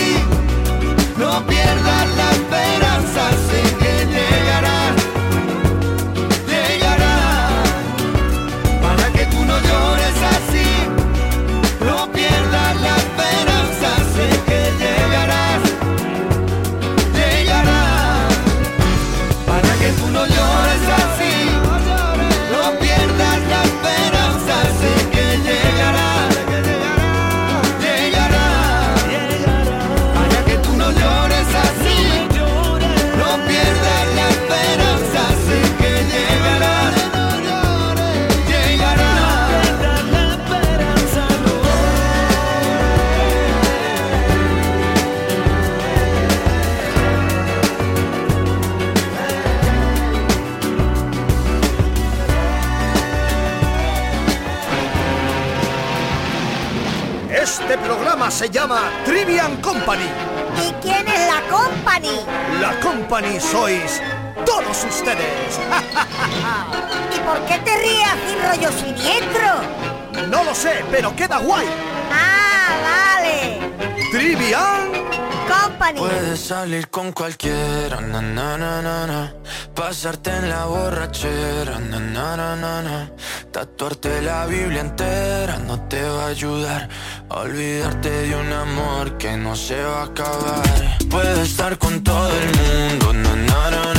pasarte 80.10 80.30
en 80.30 80.48
la 80.48 80.64
borrachera, 80.64 81.78
na, 81.78 82.00
na, 82.00 82.56
na, 82.56 82.82
na, 82.82 83.10
tatuarte 83.52 84.20
la 84.22 84.44
Biblia 84.46 84.80
entera 84.80 85.58
no 85.58 85.78
te 85.88 86.02
va 86.02 86.24
a 86.24 86.28
ayudar 86.28 86.88
a 87.28 87.40
olvidarte 87.40 88.10
de 88.10 88.34
un 88.34 88.52
amor 88.52 89.18
que 89.18 89.36
no 89.36 89.54
se 89.54 89.80
va 89.80 90.00
a 90.00 90.04
acabar. 90.06 90.98
Puedes 91.08 91.50
estar 91.50 91.78
con 91.78 92.02
todo 92.02 92.28
el 92.28 92.48
mundo, 92.58 93.12
na, 93.12 93.36
na, 93.36 93.70
na. 93.70 93.89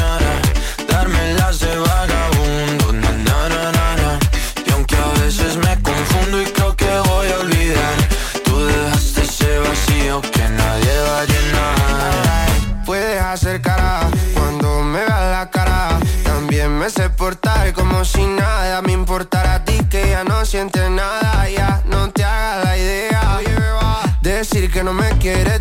No 24.84 24.94
me 24.94 25.10
quieres, 25.20 25.61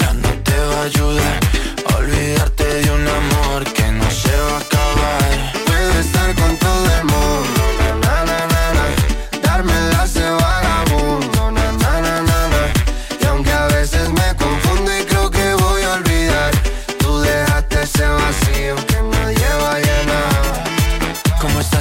no 0.81 0.89
te 0.89 0.99
va 0.99 1.03
a 1.05 1.05
ayudar 1.05 1.39
a 1.89 1.97
olvidarte 1.97 2.63
de 2.63 2.91
un 2.91 3.07
amor 3.07 3.63
que 3.65 3.80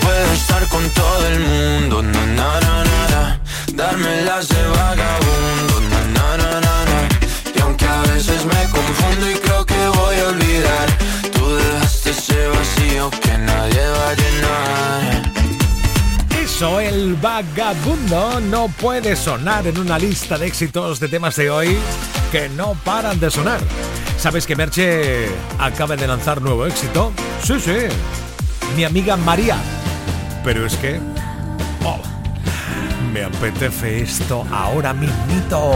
Puedo 0.00 0.32
estar 0.32 0.66
con 0.68 0.88
todo 0.90 1.26
el 1.28 1.40
mundo, 1.40 2.02
na 2.02 2.26
na 2.26 2.60
na 2.60 2.84
na, 2.84 3.08
na. 3.10 3.40
darme 3.74 4.22
las 4.22 4.48
de 4.48 4.62
vagabundo, 4.68 5.80
na 5.90 6.00
na 6.16 6.36
na 6.36 6.60
na 6.60 6.84
na. 6.90 7.08
Y 7.56 7.60
aunque 7.60 7.86
a 7.86 8.02
veces 8.02 8.44
me 8.44 8.62
confundo 8.70 9.30
y 9.30 9.34
creo 9.34 9.64
que 9.66 9.88
voy 9.88 10.16
a 10.16 10.28
olvidar, 10.28 10.86
tú 11.32 11.54
dejaste 11.56 12.10
ese 12.10 12.46
vacío 12.48 13.10
que 13.10 13.38
nadie 13.38 13.88
va 13.88 14.08
a 14.10 14.14
llenar. 14.14 15.32
Eso, 16.42 16.80
el 16.80 17.14
vagabundo 17.14 18.40
no 18.40 18.68
puede 18.68 19.16
sonar 19.16 19.66
en 19.66 19.78
una 19.78 19.98
lista 19.98 20.38
de 20.38 20.46
éxitos 20.46 21.00
de 21.00 21.08
temas 21.08 21.36
de 21.36 21.50
hoy 21.50 21.76
que 22.30 22.48
no 22.50 22.74
paran 22.84 23.18
de 23.20 23.30
sonar. 23.30 23.60
¿Sabes 24.18 24.46
que 24.46 24.54
Merche 24.54 25.28
acaba 25.58 25.96
de 25.96 26.06
lanzar 26.06 26.40
nuevo 26.40 26.64
éxito? 26.66 27.12
Sí, 27.42 27.54
sí. 27.58 27.88
Mi 28.76 28.84
amiga 28.84 29.16
María. 29.16 29.56
Pero 30.44 30.66
es 30.66 30.76
que... 30.76 30.98
oh, 31.84 31.98
me 33.12 33.22
apetece 33.24 34.02
esto 34.02 34.46
ahora 34.50 34.94
mismito. 34.94 35.72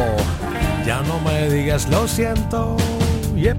Ya 0.87 1.03
no 1.03 1.21
me 1.21 1.49
digas 1.51 1.89
lo 1.89 2.09
siento. 2.09 2.77
Yep. 3.35 3.59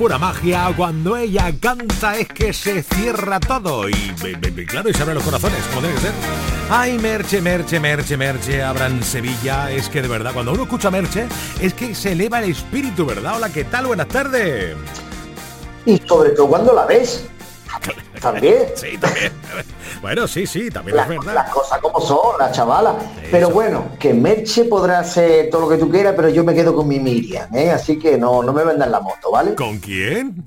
Pura 0.00 0.16
magia. 0.18 0.72
Cuando 0.78 1.14
ella 1.14 1.52
canta 1.60 2.16
es 2.16 2.26
que 2.28 2.54
se 2.54 2.82
cierra 2.82 3.38
todo. 3.38 3.86
Y, 3.86 3.94
claro, 4.66 4.88
y 4.88 4.94
se 4.94 5.02
abren 5.02 5.16
los 5.16 5.24
corazones, 5.24 5.58
como 5.74 5.86
que 5.86 5.98
ser. 5.98 6.12
Ay, 6.70 6.96
Merche, 6.98 7.42
Merche, 7.42 7.78
Merche, 7.78 8.16
Merche, 8.16 8.62
abran 8.62 9.02
Sevilla. 9.02 9.70
Es 9.70 9.90
que 9.90 10.00
de 10.00 10.08
verdad, 10.08 10.32
cuando 10.32 10.52
uno 10.52 10.62
escucha 10.62 10.90
Merche, 10.90 11.26
es 11.60 11.74
que 11.74 11.94
se 11.94 12.12
eleva 12.12 12.38
el 12.42 12.50
espíritu, 12.50 13.04
¿verdad? 13.04 13.34
Hola, 13.36 13.50
¿qué 13.50 13.64
tal? 13.64 13.88
Buenas 13.88 14.08
tardes. 14.08 14.74
Y 15.84 15.98
sobre 16.08 16.30
todo 16.30 16.48
cuando 16.48 16.72
la 16.72 16.86
ves. 16.86 17.26
También. 18.22 18.68
Sí, 18.76 18.96
también. 18.98 19.32
Bueno, 20.00 20.26
sí, 20.26 20.46
sí, 20.46 20.70
también 20.70 20.96
La- 20.96 21.02
es 21.04 21.08
verdad. 21.10 21.34
las 21.34 21.50
cosas 21.50 21.78
como 21.80 22.00
son, 22.00 22.38
la 22.38 22.50
chavala. 22.52 22.94
Pero 23.30 23.50
bueno, 23.50 23.92
que 23.98 24.12
Merche 24.12 24.64
podrá 24.64 25.00
hacer 25.00 25.50
todo 25.50 25.62
lo 25.62 25.68
que 25.68 25.76
tú 25.76 25.88
quieras, 25.88 26.14
pero 26.16 26.28
yo 26.28 26.42
me 26.44 26.54
quedo 26.54 26.74
con 26.74 26.88
mi 26.88 26.98
Miriam, 26.98 27.54
¿eh? 27.54 27.70
Así 27.70 27.98
que 27.98 28.18
no, 28.18 28.42
no 28.42 28.52
me 28.52 28.64
vendan 28.64 28.90
la 28.90 29.00
moto, 29.00 29.30
¿vale? 29.30 29.54
¿Con 29.54 29.78
quién? 29.78 30.44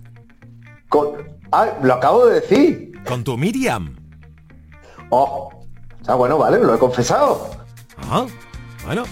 Con. 0.90 1.38
Ah, 1.52 1.78
lo 1.82 1.94
acabo 1.94 2.26
de 2.28 2.42
decir. 2.42 2.92
Con 3.08 3.24
tu 3.24 3.38
Miriam. 3.38 3.96
Oh. 5.10 5.50
Está 6.00 6.16
bueno, 6.16 6.38
vale, 6.38 6.60
lo 6.60 6.76
he 6.76 6.80
confesado. 6.80 7.50
Ajá. 7.98 8.26
Bueno, 8.86 9.04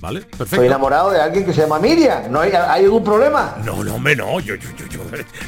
vale, 0.00 0.20
perfecto. 0.22 0.56
Soy 0.56 0.66
enamorado 0.66 1.10
de 1.10 1.20
alguien 1.20 1.44
que 1.44 1.52
se 1.52 1.60
llama 1.62 1.78
Miriam. 1.78 2.30
¿No 2.30 2.40
hay, 2.40 2.52
hay 2.52 2.84
algún 2.84 3.04
problema? 3.04 3.56
No, 3.64 3.84
no, 3.84 3.94
hombre, 3.96 4.16
no. 4.16 4.40
Yo, 4.40 4.54
yo, 4.56 4.68
yo, 4.76 4.86
yo. 4.86 5.00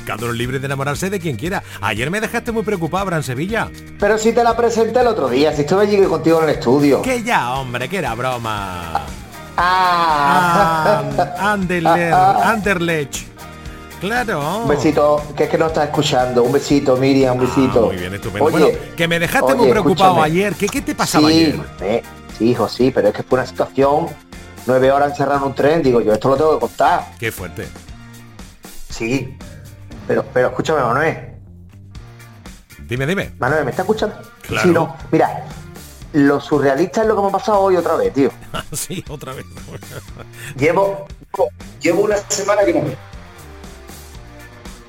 Cada 0.06 0.24
uno 0.24 0.32
es 0.32 0.38
libre 0.38 0.58
de 0.58 0.66
enamorarse 0.66 1.10
de 1.10 1.18
quien 1.18 1.36
quiera. 1.36 1.62
Ayer 1.80 2.10
me 2.10 2.20
dejaste 2.20 2.52
muy 2.52 2.62
preocupado, 2.62 3.06
Bran 3.06 3.22
Sevilla. 3.22 3.70
Pero 3.98 4.18
si 4.18 4.32
te 4.32 4.44
la 4.44 4.56
presenté 4.56 5.00
el 5.00 5.06
otro 5.08 5.28
día, 5.28 5.52
si 5.54 5.62
estuve 5.62 5.82
allí 5.82 6.02
contigo 6.04 6.38
en 6.42 6.48
el 6.48 6.54
estudio. 6.56 7.02
Que 7.02 7.22
ya, 7.22 7.52
hombre, 7.54 7.88
que 7.88 7.98
era 7.98 8.14
broma. 8.14 9.04
Ah. 9.56 11.02
Ah, 11.16 11.26
ah. 11.38 11.52
Anderlecht. 12.50 13.32
Claro. 14.00 14.62
Un 14.62 14.68
besito, 14.68 15.22
que 15.36 15.44
es 15.44 15.50
que 15.50 15.56
no 15.58 15.66
estás 15.68 15.84
escuchando. 15.84 16.42
Un 16.42 16.50
besito, 16.52 16.96
Miriam, 16.96 17.36
un 17.38 17.46
besito. 17.46 17.84
Ah, 17.84 17.86
muy 17.86 17.96
bien, 17.96 18.12
estupendo. 18.14 18.44
Oye, 18.46 18.58
bueno, 18.64 18.78
que 18.96 19.06
me 19.08 19.18
dejaste 19.20 19.54
muy 19.54 19.64
oye, 19.64 19.70
preocupado 19.70 20.10
escúchame. 20.16 20.26
ayer. 20.26 20.54
¿Qué, 20.54 20.66
¿Qué 20.66 20.80
te 20.82 20.94
pasaba 20.96 21.28
sí, 21.28 21.34
ayer? 21.34 21.60
eh, 21.82 22.02
sí, 22.36 22.50
hijo, 22.50 22.68
sí, 22.68 22.90
pero 22.92 23.08
es 23.08 23.14
que 23.14 23.22
fue 23.22 23.38
una 23.38 23.46
situación, 23.46 24.06
nueve 24.66 24.90
horas 24.90 25.10
encerrado 25.10 25.40
en 25.40 25.46
un 25.46 25.54
tren, 25.54 25.82
digo 25.82 26.00
yo, 26.00 26.12
esto 26.12 26.28
lo 26.28 26.36
tengo 26.36 26.54
que 26.54 26.60
contar. 26.60 27.12
Qué 27.18 27.32
fuerte. 27.32 27.66
Sí, 28.88 29.36
pero, 30.06 30.24
pero 30.32 30.48
escúchame, 30.48 30.80
Manuel. 30.80 31.32
Dime, 32.86 33.06
dime. 33.06 33.32
Manuel, 33.38 33.64
¿me 33.64 33.70
está 33.70 33.82
escuchando? 33.82 34.16
Claro. 34.42 34.62
Sí, 34.62 34.68
no, 34.70 34.96
mira, 35.10 35.46
lo 36.12 36.40
surrealista 36.40 37.02
es 37.02 37.08
lo 37.08 37.16
que 37.16 37.22
me 37.22 37.28
ha 37.28 37.32
pasado 37.32 37.60
hoy 37.60 37.76
otra 37.76 37.96
vez, 37.96 38.12
tío. 38.12 38.30
sí, 38.72 39.04
otra 39.08 39.32
vez. 39.32 39.46
Llevo, 40.56 41.06
llevo 41.80 42.02
una 42.02 42.16
semana 42.28 42.64
que 42.64 42.74
no 42.74 42.82
me. 42.82 42.96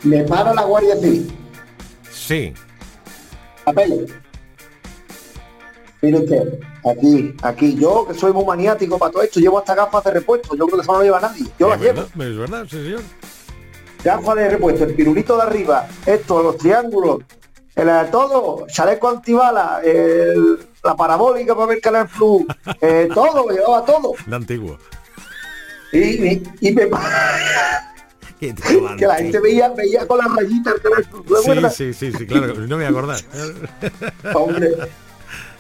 Me 0.04 0.24
para 0.26 0.54
la 0.54 0.64
Guardia 0.64 0.98
Civil. 0.98 1.34
Sí. 2.12 2.54
Papeles. 3.64 4.12
Mire 6.04 6.18
usted, 6.18 6.60
aquí, 6.84 7.34
aquí, 7.42 7.76
yo 7.80 8.06
que 8.06 8.14
soy 8.14 8.34
muy 8.34 8.44
maniático 8.44 8.98
para 9.00 9.10
todo 9.14 9.24
esto, 9.24 9.40
llevo 9.40 9.60
hasta 9.60 9.74
gafas 9.74 10.04
de 10.04 10.12
repuesto, 10.12 10.54
yo 10.54 10.66
creo 10.66 10.78
que 10.78 10.84
eso 10.84 10.92
no 10.92 10.98
lo 10.98 11.04
lleva 11.06 11.22
nadie. 11.22 11.46
Yo 11.58 11.70
las 11.70 11.80
llevo. 11.80 12.02
es 12.02 12.38
verdad, 12.38 12.66
sí, 12.70 12.76
señor. 12.84 13.00
Gafas 14.04 14.36
de 14.36 14.50
repuesto, 14.50 14.84
el 14.84 14.96
pirulito 14.96 15.38
de 15.38 15.44
arriba, 15.44 15.88
esto, 16.06 16.44
los 16.44 16.58
triángulos, 16.58 17.20
el, 17.76 17.88
eh, 17.88 18.08
todo, 18.12 18.68
chaleco 18.68 19.08
antibala, 19.08 19.80
el- 19.82 20.60
la 20.84 20.94
parabólica 20.98 21.56
para 21.56 21.68
ver 21.68 21.80
Canal 21.80 22.10
Plus, 22.10 22.44
eh, 22.82 23.08
todo, 23.14 23.48
lo 23.48 23.56
llevaba 23.56 23.86
todo. 23.86 24.12
De 24.26 24.36
antiguo. 24.36 24.78
Y, 25.94 26.00
y, 26.00 26.44
y 26.60 26.72
me 26.74 26.90
Que 28.42 28.54
que 28.98 29.08
la 29.08 29.16
gente 29.16 29.40
veía, 29.40 29.70
veía 29.70 30.06
con 30.06 30.18
las 30.18 30.36
rayitas 30.36 30.74
el 30.76 30.82
Canal 30.82 31.04
Plus, 31.24 31.44
¿te 31.46 31.70
Sí, 31.70 31.94
sí, 31.94 32.12
sí, 32.12 32.18
sí, 32.18 32.28
claro. 32.28 32.56
No 32.56 32.76
me 32.76 32.76
voy 32.76 32.84
a 32.84 32.90
acordar. 32.90 33.20
Hombre. 34.36 34.70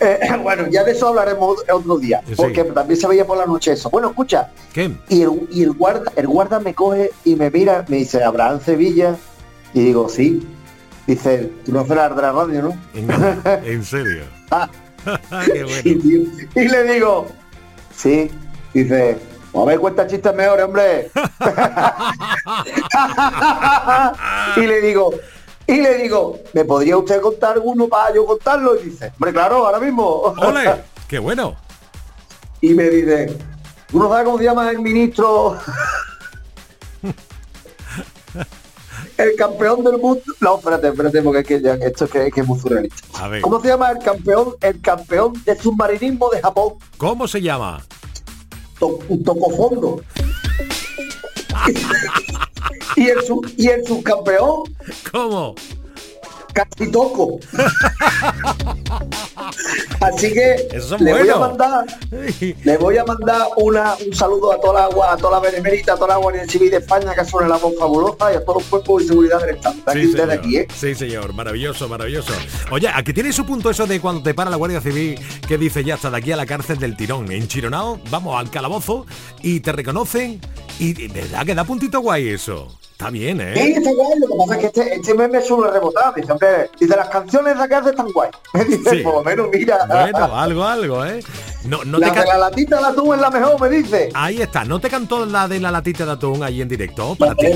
Eh, 0.03 0.19
bueno, 0.43 0.67
ya 0.69 0.83
de 0.83 0.91
eso 0.91 1.07
hablaremos 1.07 1.57
otro 1.71 1.97
día, 1.97 2.21
Sí. 2.27 2.33
porque 2.35 2.63
también 2.65 2.99
se 2.99 3.07
veía 3.07 3.25
por 3.25 3.37
la 3.37 3.45
noche 3.45 3.73
eso. 3.73 3.89
Bueno, 3.89 4.09
escucha, 4.09 4.49
¿Qué? 4.73 4.91
y 5.09 5.21
el, 5.23 5.47
y 5.51 5.63
el 5.63 5.71
guarda, 5.73 6.11
el 6.15 6.27
guarda 6.27 6.59
me 6.59 6.73
coge 6.73 7.11
y 7.23 7.35
me 7.35 7.49
mira, 7.49 7.85
me 7.87 7.97
dice, 7.97 8.23
Abraham 8.23 8.59
Sevilla, 8.63 9.15
y 9.73 9.81
digo, 9.85 10.09
sí. 10.09 10.45
Dice, 11.07 11.51
tú 11.65 11.73
no 11.73 11.83
la 11.85 12.07
de 12.09 12.21
la 12.21 12.31
radio, 12.31 12.61
¿no? 12.63 12.77
En 12.93 13.83
serio. 13.83 14.23
Ah, 14.51 14.69
Qué 15.51 15.63
bueno. 15.63 15.81
y, 15.83 16.59
y 16.61 16.67
le 16.69 16.93
digo, 16.93 17.25
sí. 17.95 18.29
Dice, 18.73 19.17
a 19.53 19.65
ver 19.65 19.79
cuántas 19.79 20.07
chistes 20.07 20.33
mejores, 20.33 20.63
hombre. 20.65 21.09
y 24.57 24.61
le 24.61 24.81
digo, 24.81 25.11
y 25.68 25.82
le 25.82 25.97
digo, 25.99 26.39
¿me 26.53 26.66
podría 26.66 26.97
usted 26.97 27.22
contar 27.22 27.53
alguno 27.53 27.88
para 27.88 28.14
yo 28.14 28.26
contarlo? 28.26 28.80
Y 28.80 28.86
dice, 28.89 29.11
hombre, 29.16 29.32
claro, 29.34 29.66
ahora 29.66 29.80
mismo. 29.80 30.03
¡Ole! 30.38 30.82
¡Qué 31.07 31.20
bueno! 31.20 31.55
y 32.61 32.74
me 32.74 32.89
dice, 32.89 33.36
¿tú 33.91 33.99
no 33.99 34.07
sabes 34.09 34.24
cómo 34.26 34.38
se 34.38 34.45
llama 34.45 34.70
el 34.72 34.80
ministro? 34.80 35.57
el 39.18 39.36
campeón 39.36 39.84
del 39.84 39.97
mundo. 39.97 40.22
No, 40.39 40.57
espérate, 40.57 40.88
espérate, 40.88 41.22
porque 41.22 41.39
es 41.41 41.45
que 41.47 41.61
ya- 41.61 41.74
esto 41.76 42.05
es 42.05 42.11
que, 42.11 42.32
que 42.32 42.39
es 42.41 42.47
muy 42.47 42.57
surrealista. 42.59 42.97
A 43.22 43.28
ver. 43.28 43.41
¿Cómo 43.41 43.59
se 43.61 43.68
llama 43.68 43.91
el 43.91 43.99
campeón, 43.99 44.55
el 44.61 44.80
campeón 44.82 45.34
de 45.45 45.55
submarinismo 45.59 46.30
de 46.30 46.41
Japón? 46.41 46.76
¿Cómo 46.97 47.28
se 47.28 47.41
llama? 47.41 47.84
To- 48.80 48.99
Tocofondo. 49.26 50.01
y 52.95 53.07
el 53.09 53.21
sub- 53.23 53.51
y 53.57 53.67
el 53.67 53.85
subcampeón, 53.85 54.63
¿Cómo? 55.11 55.55
casi 56.53 56.91
toco. 56.91 57.39
Así 60.01 60.33
que 60.33 60.67
le 60.99 61.13
voy 61.13 61.29
a 61.29 61.35
mandar, 61.37 61.85
le 62.63 62.77
voy 62.77 62.97
a 62.97 63.05
mandar 63.05 63.47
una, 63.57 63.95
un 64.05 64.13
saludo 64.13 64.51
a 64.53 64.59
toda 64.61 64.73
la 64.81 64.85
agua, 64.85 65.13
a 65.13 65.17
toda 65.17 65.31
la 65.31 65.39
benemérita, 65.39 65.93
a 65.93 65.95
toda 65.95 66.09
la 66.09 66.17
Guardia 66.17 66.47
Civil 66.47 66.69
de 66.69 66.77
España, 66.77 67.13
que 67.15 67.25
son 67.25 67.47
la 67.49 67.57
voz 67.57 67.73
fabulosa, 67.79 68.31
y 68.33 68.35
a 68.35 68.41
todos 68.45 68.61
los 68.61 68.67
cuerpos 68.69 69.01
de 69.01 69.07
seguridad 69.07 69.39
del 69.41 69.55
Estado. 69.55 69.75
Sí, 69.93 70.11
señor. 70.11 70.31
aquí, 70.31 70.57
¿eh? 70.57 70.67
Sí, 70.75 70.93
señor. 70.93 71.33
Maravilloso, 71.33 71.87
maravilloso. 71.89 72.33
Oye, 72.71 72.87
aquí 72.93 73.13
tiene 73.13 73.33
su 73.33 73.45
punto 73.45 73.69
eso 73.71 73.87
de 73.87 73.99
cuando 73.99 74.21
te 74.21 74.33
para 74.35 74.51
la 74.51 74.57
Guardia 74.57 74.81
Civil 74.81 75.19
que 75.47 75.57
dice 75.57 75.83
ya 75.83 75.95
hasta 75.95 76.11
de 76.11 76.17
aquí 76.17 76.31
a 76.31 76.35
la 76.35 76.45
cárcel 76.45 76.77
del 76.77 76.95
tirón. 76.95 77.31
En 77.31 77.47
Chironao, 77.47 77.99
vamos 78.11 78.37
al 78.39 78.51
calabozo 78.51 79.05
y 79.41 79.59
te 79.61 79.71
reconocen 79.71 80.39
y 80.77 80.93
de 80.93 81.07
verdad 81.07 81.45
que 81.45 81.55
da 81.55 81.63
puntito 81.63 81.99
guay 82.01 82.29
eso. 82.29 82.77
Está 83.03 83.11
bien, 83.11 83.37
Sí, 83.37 83.59
¿eh? 83.59 83.73
está 83.75 83.91
guay, 83.93 84.17
lo 84.19 84.27
que 84.27 84.33
pasa 84.37 84.53
es 84.55 84.59
que 84.59 84.65
este, 84.67 84.95
este 84.95 85.13
mes 85.13 85.29
me 85.29 85.41
suele 85.41 85.73
rebotar, 85.73 86.15
dice, 86.15 86.31
hombre, 86.31 86.69
dice, 86.79 86.95
las 86.95 87.09
canciones 87.09 87.57
de 87.57 87.61
acá 87.63 87.83
están 87.85 88.07
guay. 88.13 88.29
Dice, 88.69 88.89
Sí. 88.89 88.97
por 89.03 89.15
lo 89.15 89.23
menos, 89.23 89.47
mira. 89.51 89.79
Bueno, 89.89 90.39
algo, 90.39 90.63
algo, 90.63 91.05
¿eh? 91.05 91.19
No, 91.65 91.83
no 91.83 91.97
la 91.97 92.13
te 92.13 92.19
de 92.21 92.25
la 92.25 92.37
latita 92.37 92.77
de 92.79 92.85
atún 92.85 93.15
es 93.15 93.21
la 93.21 93.29
mejor, 93.29 93.59
me 93.59 93.69
dice. 93.69 94.09
Ahí 94.13 94.41
está, 94.41 94.63
¿no 94.63 94.79
te 94.79 94.89
cantó 94.89 95.25
la 95.25 95.49
de 95.49 95.59
la 95.59 95.69
latita 95.71 96.05
de 96.05 96.11
atún 96.13 96.43
ahí 96.43 96.61
en 96.61 96.69
directo? 96.69 97.15
Para 97.15 97.35
ti. 97.35 97.47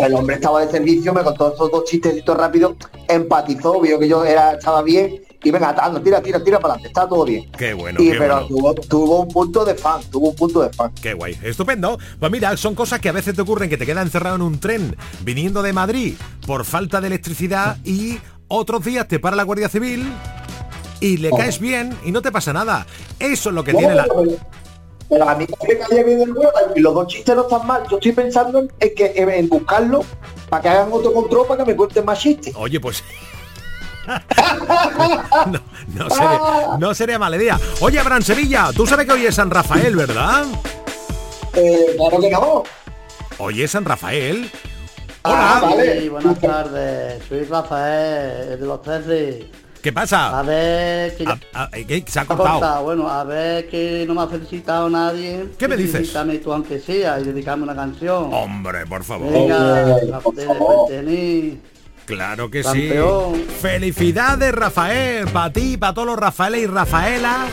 El 0.00 0.14
hombre 0.14 0.36
estaba 0.36 0.64
de 0.64 0.70
servicio, 0.70 1.12
me 1.12 1.22
contó 1.22 1.52
estos 1.52 1.70
dos 1.70 1.84
chistecitos 1.84 2.34
rápidos, 2.36 2.74
empatizó, 3.08 3.80
vio 3.82 3.98
que 3.98 4.08
yo 4.08 4.24
era, 4.24 4.52
estaba 4.52 4.80
bien, 4.82 5.20
y 5.42 5.50
venga, 5.50 5.70
anda, 5.70 6.02
tira, 6.02 6.20
tira, 6.20 6.42
tira 6.42 6.58
para 6.58 6.74
adelante, 6.74 6.88
está 6.88 7.08
todo 7.08 7.24
bien. 7.24 7.50
Qué 7.56 7.72
bueno, 7.72 8.02
y 8.02 8.10
qué 8.10 8.18
pero 8.18 8.34
bueno. 8.46 8.48
tuvo, 8.48 8.74
tuvo 8.74 9.20
un 9.22 9.28
punto 9.28 9.64
de 9.64 9.74
fan, 9.74 10.00
tuvo 10.10 10.30
un 10.30 10.36
punto 10.36 10.60
de 10.62 10.70
fan. 10.70 10.92
Qué 11.00 11.14
guay, 11.14 11.38
estupendo. 11.42 11.98
Pues 12.18 12.32
mira, 12.32 12.56
son 12.56 12.74
cosas 12.74 13.00
que 13.00 13.08
a 13.08 13.12
veces 13.12 13.34
te 13.36 13.42
ocurren 13.42 13.70
que 13.70 13.76
te 13.76 13.86
quedas 13.86 14.04
encerrado 14.04 14.36
en 14.36 14.42
un 14.42 14.58
tren 14.58 14.96
viniendo 15.20 15.62
de 15.62 15.72
Madrid 15.72 16.14
por 16.46 16.64
falta 16.64 17.00
de 17.00 17.06
electricidad 17.06 17.76
y 17.84 18.18
otros 18.48 18.84
días 18.84 19.06
te 19.06 19.20
para 19.20 19.36
la 19.36 19.44
Guardia 19.44 19.68
Civil 19.68 20.10
y 21.00 21.18
le 21.18 21.30
caes 21.30 21.60
bien 21.60 21.96
y 22.04 22.10
no 22.10 22.20
te 22.22 22.32
pasa 22.32 22.52
nada. 22.52 22.86
Eso 23.20 23.50
es 23.50 23.54
lo 23.54 23.62
que 23.62 23.72
No, 23.72 23.78
tiene 23.78 23.94
la... 23.94 24.04
pero- 24.04 24.36
a 25.26 25.34
mí 25.36 25.46
me 25.66 25.78
caía 25.78 26.02
bien 26.04 26.20
el 26.20 26.32
huevo 26.32 26.50
y 26.76 26.80
los 26.80 26.92
dos 26.94 27.06
chistes 27.06 27.34
no 27.34 27.42
están 27.42 27.66
mal. 27.66 27.82
Yo 27.90 27.96
estoy 27.96 28.12
pensando 28.12 28.58
en, 28.58 28.68
que 28.94 29.12
en 29.16 29.48
buscarlo 29.48 30.04
para 30.50 30.62
que 30.62 30.68
hagan 30.68 30.88
otro 30.92 31.14
control 31.14 31.46
para 31.46 31.64
que 31.64 31.70
me 31.70 31.76
cuenten 31.76 32.04
más 32.04 32.18
chistes. 32.18 32.54
Oye, 32.56 32.78
pues... 32.80 33.02
no, 35.46 35.60
no 35.94 36.10
sería, 36.10 36.40
no 36.78 36.94
sería 36.94 37.18
mala 37.18 37.36
idea. 37.36 37.58
Oye, 37.80 37.98
Abraham 37.98 38.22
Sevilla, 38.22 38.70
tú 38.74 38.86
sabes 38.86 39.06
que 39.06 39.12
hoy 39.12 39.26
es 39.26 39.34
San 39.34 39.50
Rafael, 39.50 39.94
¿verdad? 39.96 40.44
Eh, 41.54 41.94
claro 41.96 42.20
que 42.20 42.30
no. 42.30 42.62
Hoy 43.38 43.62
es 43.62 43.70
San 43.70 43.84
Rafael. 43.84 44.50
Ah, 45.24 45.60
Hola. 45.62 45.76
vale. 45.76 46.00
Sí, 46.00 46.08
buenas 46.08 46.40
tardes. 46.40 47.22
Soy 47.28 47.44
Rafael, 47.44 48.52
el 48.52 48.60
de 48.60 48.66
los 48.66 48.82
13. 48.82 49.50
¿Qué 49.82 49.92
pasa? 49.92 50.36
A 50.38 50.42
ver 50.42 51.16
que 51.16 51.24
A- 51.24 51.38
a- 51.62 51.70
¿qué? 51.70 52.04
se 52.06 52.18
ha 52.18 52.24
cortado. 52.24 52.82
Bueno, 52.82 53.08
a 53.08 53.22
ver 53.24 53.68
que 53.68 54.04
no 54.08 54.14
me 54.14 54.22
ha 54.22 54.26
felicitado 54.26 54.90
nadie. 54.90 55.46
¿Qué 55.56 55.68
me 55.68 55.76
dices? 55.76 55.92
Felicítame 55.92 56.38
tú 56.38 56.52
aunque 56.52 56.80
sea 56.80 57.20
y 57.20 57.24
dedicarme 57.24 57.62
una 57.62 57.76
canción. 57.76 58.32
Hombre, 58.32 58.84
por 58.86 59.04
favor. 59.04 59.32
Venga, 59.32 59.98
Rafael 60.10 60.36
de 60.36 60.46
Fuentení. 60.54 61.60
Claro 62.08 62.50
que 62.50 62.62
Campeón. 62.62 63.34
sí. 63.36 63.46
Felicidades, 63.60 64.52
Rafael, 64.52 65.28
para 65.28 65.52
ti, 65.52 65.76
para 65.76 65.94
todos 65.94 66.08
los 66.08 66.16
Rafaeles 66.18 66.62
y 66.62 66.66
Rafaela 66.66 67.46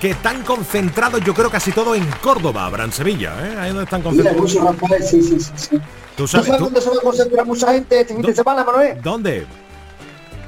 que 0.00 0.10
están 0.10 0.42
concentrados, 0.42 1.20
yo 1.24 1.34
creo 1.34 1.50
casi 1.50 1.72
todo 1.72 1.94
en 1.94 2.04
Córdoba, 2.22 2.66
Abraham 2.66 2.90
Sevilla, 2.92 3.32
¿eh? 3.44 3.56
Ahí 3.58 3.68
donde 3.68 3.84
están 3.84 4.00
concentrados. 4.02 4.40
mucho 4.40 4.64
Rafael, 4.64 5.02
sí, 5.02 5.22
sí, 5.22 5.38
sí, 5.40 5.52
sí. 5.56 5.68
¿Tú 5.70 5.82
¿Tú 6.16 6.26
sabes, 6.28 6.46
sabes 6.46 6.58
tú- 6.58 6.64
dónde 6.66 6.80
se 6.80 6.88
va 6.90 6.96
a 6.96 7.00
concentrar 7.00 7.46
mucha 7.46 7.72
gente 7.72 8.00
este 8.00 8.14
fin 8.14 8.22
de 8.22 8.34
semana, 8.34 8.64
Manuel? 8.64 9.00
¿Dónde? 9.02 9.46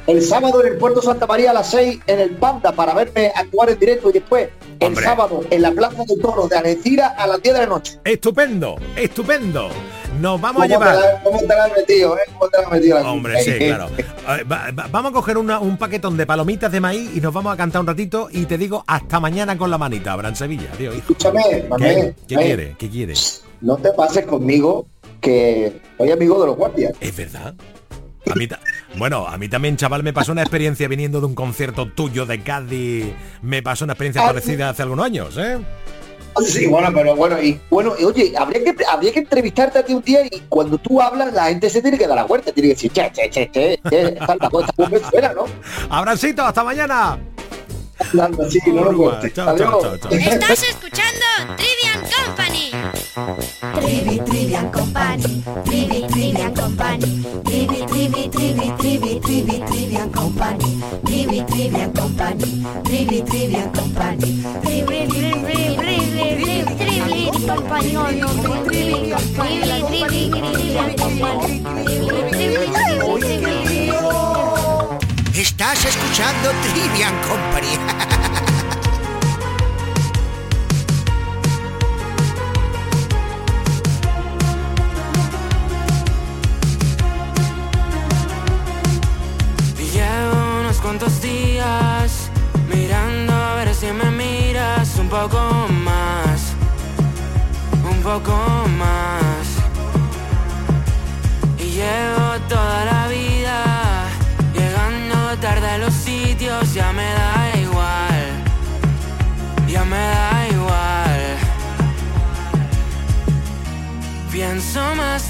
El 0.06 0.22
sábado 0.22 0.60
en 0.64 0.72
el 0.72 0.78
Puerto 0.78 1.02
Santa 1.02 1.26
María 1.26 1.50
a 1.50 1.54
las 1.54 1.70
6 1.70 2.00
en 2.06 2.18
el 2.20 2.30
Panda 2.30 2.72
para 2.72 2.94
verme 2.94 3.30
actuar 3.34 3.70
en 3.70 3.78
directo 3.78 4.10
y 4.10 4.14
después 4.14 4.48
el 4.80 4.86
Hombre. 4.88 5.04
sábado 5.04 5.44
en 5.50 5.62
la 5.62 5.70
Plaza 5.72 6.04
de 6.06 6.16
Toros 6.16 6.48
de 6.48 6.56
Algeciras 6.56 7.12
a 7.16 7.26
las 7.26 7.42
10 7.42 7.54
de 7.54 7.60
la 7.60 7.66
noche. 7.66 8.00
Estupendo, 8.04 8.76
estupendo. 8.96 9.68
Nos 10.20 10.40
vamos 10.40 10.62
a 10.62 10.68
¿Cómo 10.68 10.78
te 10.84 10.90
llevar. 10.90 10.94
la- 10.96 11.22
¿Cómo 11.22 11.38
te 11.40 11.46
la 11.46 11.64
has 11.64 11.72
metido, 11.76 12.16
eh? 12.16 12.20
¿Cómo 12.32 12.48
te 12.50 12.58
la 12.58 12.64
has 12.64 12.70
metido? 12.72 13.00
la- 13.00 13.10
Hombre, 13.10 13.42
sí, 13.42 13.52
claro. 13.58 13.88
Eh, 13.98 14.44
va- 14.44 14.70
va- 14.70 14.88
vamos 14.90 15.10
a 15.10 15.14
coger 15.14 15.38
una- 15.38 15.58
un 15.58 15.76
paquetón 15.78 16.16
de 16.16 16.26
palomitas 16.26 16.70
de 16.70 16.80
maíz 16.80 17.10
y 17.16 17.20
nos 17.20 17.32
vamos 17.32 17.52
a 17.54 17.56
cantar 17.56 17.80
un 17.80 17.86
ratito 17.86 18.28
y 18.30 18.44
te 18.44 18.58
digo 18.58 18.84
hasta 18.86 19.18
mañana 19.18 19.56
con 19.56 19.70
la 19.70 19.78
manita, 19.78 20.12
Abraham 20.12 20.34
Sevilla. 20.36 20.68
Adiós, 20.74 20.94
hijo. 20.94 21.12
Escúchame, 21.12 21.42
¿Qué, 21.48 21.66
Manuel, 21.68 22.14
¿Qué 22.28 22.34
Manuel, 22.34 22.56
quiere? 22.56 22.76
¿Qué 22.78 22.90
quiere? 22.90 23.14
No 23.62 23.76
te 23.78 23.92
pases 23.92 24.26
conmigo 24.26 24.86
que 25.20 25.80
soy 25.98 26.10
amigo 26.10 26.40
de 26.40 26.46
los 26.48 26.56
guardias. 26.56 26.92
Es 27.00 27.16
verdad. 27.16 27.54
A 28.30 28.34
mí 28.34 28.46
bueno, 28.96 29.26
a 29.26 29.38
mí 29.38 29.48
también, 29.48 29.76
chaval, 29.76 30.02
me 30.02 30.12
pasó 30.12 30.32
una 30.32 30.42
experiencia 30.42 30.86
viniendo 30.86 31.20
de 31.20 31.26
un 31.26 31.34
concierto 31.34 31.86
tuyo 31.90 32.26
de 32.26 32.42
Cádiz. 32.42 33.06
Me 33.42 33.62
pasó 33.62 33.84
una 33.84 33.94
experiencia 33.94 34.22
Ah, 34.22 34.26
parecida 34.26 34.68
hace 34.68 34.82
algunos 34.82 35.06
años, 35.06 35.36
¿eh? 35.38 35.58
Sí, 36.46 36.66
bueno, 36.66 36.88
pero 36.94 37.16
bueno, 37.16 37.42
y 37.42 37.60
bueno, 37.68 37.92
oye, 38.04 38.32
habría 38.36 38.64
que, 38.64 38.84
habría 38.88 39.12
que 39.12 39.18
entrevistarte 39.20 39.78
a 39.80 39.84
ti 39.84 39.94
un 39.94 40.02
día 40.02 40.24
y 40.24 40.40
cuando 40.48 40.78
tú 40.78 41.00
hablas 41.00 41.32
la 41.32 41.46
gente 41.46 41.68
se 41.68 41.82
tiene 41.82 41.98
que 41.98 42.06
dar 42.06 42.16
la 42.16 42.24
vuelta, 42.24 42.52
tiene 42.52 42.68
que 42.68 42.74
decir, 42.74 42.92
che, 42.92 43.10
che, 43.12 43.28
che, 43.30 43.50
che, 43.50 43.80
che, 43.90 44.16
pues, 44.16 44.30
esta 44.30 44.48
voz 44.48 44.90
me 44.90 44.98
suena, 45.10 45.32
¿no? 45.34 45.44
Abrancito, 45.90 46.42
hasta 46.42 46.64
mañana. 46.64 47.18
Anda, 48.18 48.50
sí, 48.50 48.58
no 48.66 48.84
lo 48.84 48.90
Urba, 48.90 49.10
cortes. 49.12 49.32
chao, 49.34 49.56
chao, 49.56 49.80
chao, 49.82 49.96
chao. 49.98 50.10
Estás 50.12 50.62
escuchando 50.62 51.24
Trivian 51.56 52.00
Company. 52.16 52.70
Trivi, 53.80 54.20
Trivian 54.24 54.70
Company. 54.70 55.42
Trivi, 55.64 56.06
Trivian 56.08 56.54
Company. 56.54 57.22
Trivi, 57.44 57.86
Trivi, 57.86 58.28
Trivi, 58.28 58.72
Trivi, 58.78 59.20
Trivi, 59.20 59.60
Trivian 59.66 60.10
Company. 60.10 60.80
Trivi, 61.04 61.44
Trivian 61.44 61.92
Company. 61.92 62.64
Trivi, 62.84 63.22
Trivian 63.22 63.70
Company. 63.70 64.42
Trivi, 64.62 65.06
Trivi, 65.08 65.42
Trivi, 65.42 65.76
Trivi, 65.76 66.74
Trivi, 66.76 67.30
Company. 67.46 67.90
Trivi, 67.90 68.50
Trivi, 68.66 70.06
Trivi, 70.08 70.40
Trivian 70.52 70.96
Company. 70.96 71.62
Trivi, 71.84 72.30
Trivi, 72.30 72.66
Trivi, 72.72 73.44
Trivi. 73.44 73.69
Estás 75.40 75.82
escuchando 75.86 76.50
Trivian 76.60 77.14
Company. 77.22 77.78
Llevo 89.94 90.60
unos 90.60 90.76
cuantos 90.76 91.22
días 91.22 92.30
mirando 92.68 93.32
a 93.32 93.54
ver 93.54 93.74
si 93.74 93.86
me 93.92 94.10
miras 94.10 94.94
un 94.98 95.08
poco 95.08 95.38
más, 95.70 96.52
un 97.82 98.02
poco 98.02 98.32
más. 98.32 98.69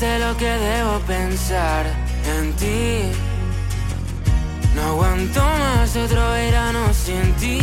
De 0.00 0.18
lo 0.18 0.34
que 0.38 0.46
debo 0.46 0.98
pensar 1.00 1.84
en 2.24 2.52
ti. 2.54 3.02
No 4.74 4.82
aguanto 4.92 5.40
más 5.42 5.94
otro 5.94 6.30
verano 6.30 6.80
sin 6.94 7.34
ti. 7.34 7.58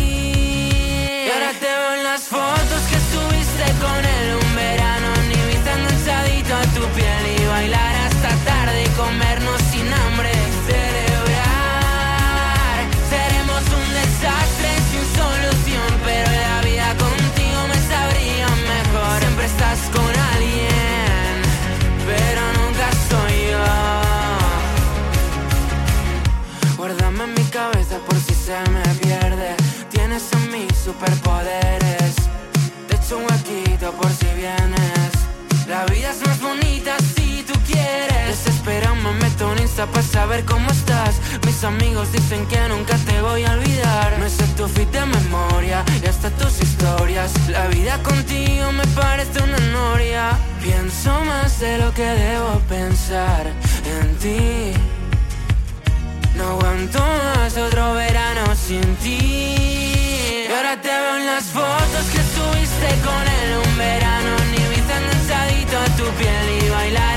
Y 1.26 1.30
ahora 1.34 1.52
te 1.60 1.66
veo 1.66 1.94
en 1.96 2.04
las 2.04 2.22
fotos 2.24 2.82
que 2.92 3.00
subiste 3.12 3.66
con 3.82 4.06
él 4.06 4.36
un 4.44 4.56
verano. 4.56 5.08
Ni 5.30 5.38
viste 5.50 5.72
enganchadito 5.78 6.56
a 6.56 6.66
tu 6.76 6.84
piel 6.96 7.24
y 7.40 7.46
bailar 7.48 7.96
hasta 8.06 8.30
tarde 8.46 8.84
y 8.84 8.90
comernos 8.90 9.60
sin 9.72 9.92
hambre. 9.92 10.32
Celebrar. 10.68 11.98
Seremos 13.10 13.64
un 13.80 13.88
desastre 14.02 14.70
sin 14.90 15.06
solución. 15.22 15.90
Pero 16.06 16.30
la 16.30 16.62
vida 16.62 16.90
contigo 17.06 17.60
me 17.72 17.80
sabría 17.92 18.48
mejor. 18.74 19.18
Siempre 19.22 19.46
estás 19.46 19.80
con 19.92 20.07
por 28.00 28.16
si 28.20 28.34
se 28.34 28.58
me 28.70 28.84
pierde. 29.02 29.56
Tienes 29.90 30.24
en 30.34 30.52
mí 30.52 30.68
superpoderes. 30.84 32.16
Te 32.88 32.96
echo 32.96 33.18
un 33.18 33.24
huequito 33.24 33.92
por 33.94 34.12
si 34.12 34.26
vienes. 34.36 35.12
La 35.68 35.86
vida 35.86 36.12
es 36.12 36.26
más 36.26 36.40
bonita 36.40 36.96
si 37.16 37.44
tú 37.44 37.54
quieres. 37.66 38.28
Desesperado 38.28 38.96
me 38.96 39.12
meto 39.14 39.54
en 39.54 39.60
Insta 39.60 39.86
para 39.88 40.04
saber 40.04 40.46
cómo 40.46 40.70
estás. 40.72 41.16
Mis 41.46 41.64
amigos 41.64 42.12
dicen 42.12 42.46
que 42.48 42.60
nunca 42.70 42.96
te 42.98 43.22
voy 43.22 43.44
a 43.46 43.54
olvidar. 43.54 44.18
Me 44.20 44.30
sé 44.30 44.46
tu 44.56 44.68
fit 44.68 44.90
de 44.92 45.06
memoria 45.06 45.84
y 46.04 46.08
hasta 46.08 46.30
tus 46.32 46.62
historias. 46.62 47.32
La 47.50 47.68
vida 47.68 48.02
contigo 48.04 48.72
me 48.72 48.86
parece 48.88 49.42
una 49.42 49.60
noria. 49.72 50.38
Pienso 50.62 51.12
más 51.26 51.60
de 51.60 51.78
lo 51.80 51.94
que 51.94 52.06
debo 52.06 52.60
pensar 52.68 53.46
en 53.86 54.16
ti. 54.18 54.97
No 56.38 56.50
aguanto 56.50 57.00
más 57.00 57.58
otro 57.58 57.94
verano 57.96 58.44
sin 58.56 58.96
ti. 58.98 60.46
Y 60.48 60.52
ahora 60.56 60.80
te 60.80 60.88
veo 60.88 61.18
en 61.18 61.26
las 61.26 61.46
fotos 61.46 62.06
que 62.12 62.22
subiste 62.36 62.90
con 63.04 63.24
él 63.40 63.50
un 63.66 63.78
verano 63.78 64.30
en 64.44 64.54
Ibiza 64.54 64.98
enganchadito 65.02 65.78
a 65.78 65.86
tu 65.98 66.04
piel 66.20 66.64
y 66.64 66.70
bailar 66.70 67.17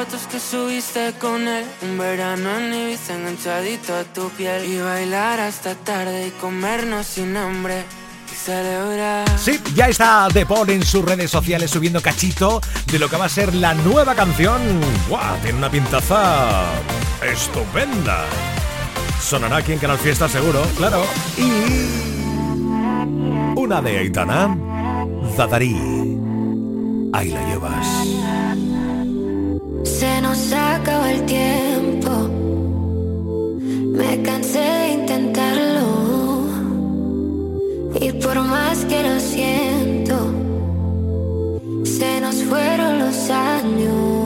fotos 0.00 0.26
Sí, 9.36 9.60
ya 9.74 9.88
está 9.88 10.28
De 10.32 10.46
Paul 10.46 10.70
en 10.70 10.82
sus 10.84 11.04
redes 11.04 11.30
sociales 11.30 11.70
subiendo 11.70 12.00
cachito 12.00 12.62
de 12.86 12.98
lo 12.98 13.10
que 13.10 13.16
va 13.18 13.26
a 13.26 13.28
ser 13.28 13.54
la 13.54 13.74
nueva 13.74 14.14
canción. 14.14 14.62
Tiene 15.42 15.58
una 15.58 15.70
pintaza 15.70 16.62
estupenda. 17.22 18.24
Sonará 19.20 19.58
aquí 19.58 19.72
en 19.72 19.78
Canal 19.80 19.98
Fiesta 19.98 20.30
seguro, 20.30 20.62
claro. 20.78 21.04
Y 21.36 21.50
una 23.54 23.82
de 23.82 23.98
Aitana, 23.98 24.56
Zadarí. 25.36 25.76
Ahí 27.12 27.28
la 27.28 27.46
llevas. 27.48 28.49
Se 29.84 30.20
nos 30.20 30.52
acabó 30.52 31.06
el 31.06 31.24
tiempo. 31.26 32.10
Me 33.98 34.22
cansé 34.22 34.60
de 34.60 34.88
intentarlo. 34.92 35.88
Y 38.00 38.12
por 38.12 38.36
más 38.42 38.84
que 38.86 39.02
lo 39.02 39.20
siento, 39.20 40.16
se 41.84 42.20
nos 42.20 42.36
fueron 42.44 42.98
los 42.98 43.30
años. 43.30 44.20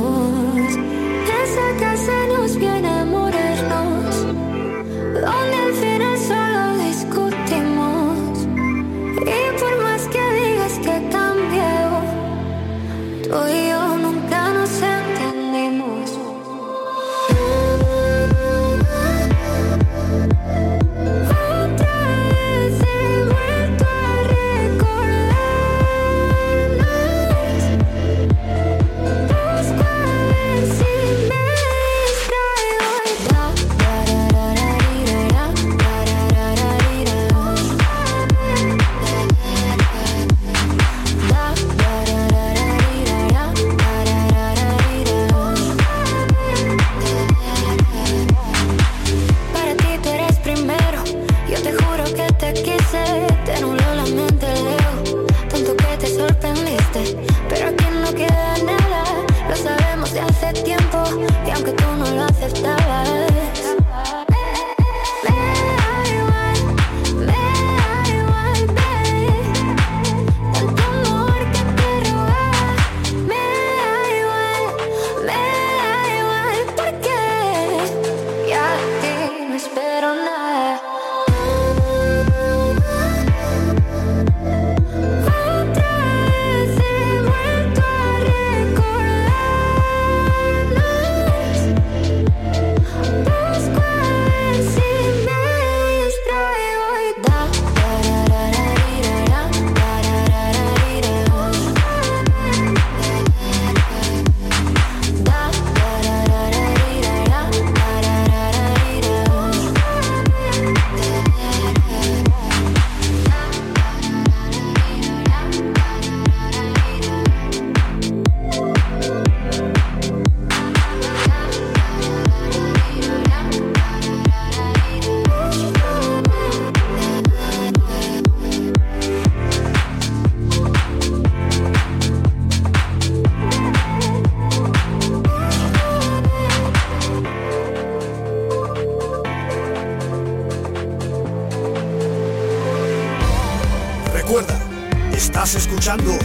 Escuchando 145.95 146.19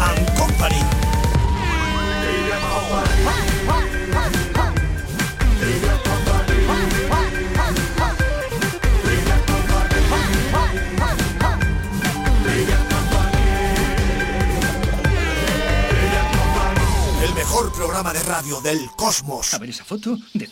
and 0.00 0.38
Company. 0.38 0.76
El 17.22 17.34
mejor 17.34 17.72
programa 17.72 18.12
de 18.12 18.22
radio 18.22 18.60
del 18.60 18.90
cosmos. 18.96 19.54
A 19.54 19.58
ver 19.58 19.70
esa 19.70 19.84
foto, 19.84 20.16
decid 20.34 20.43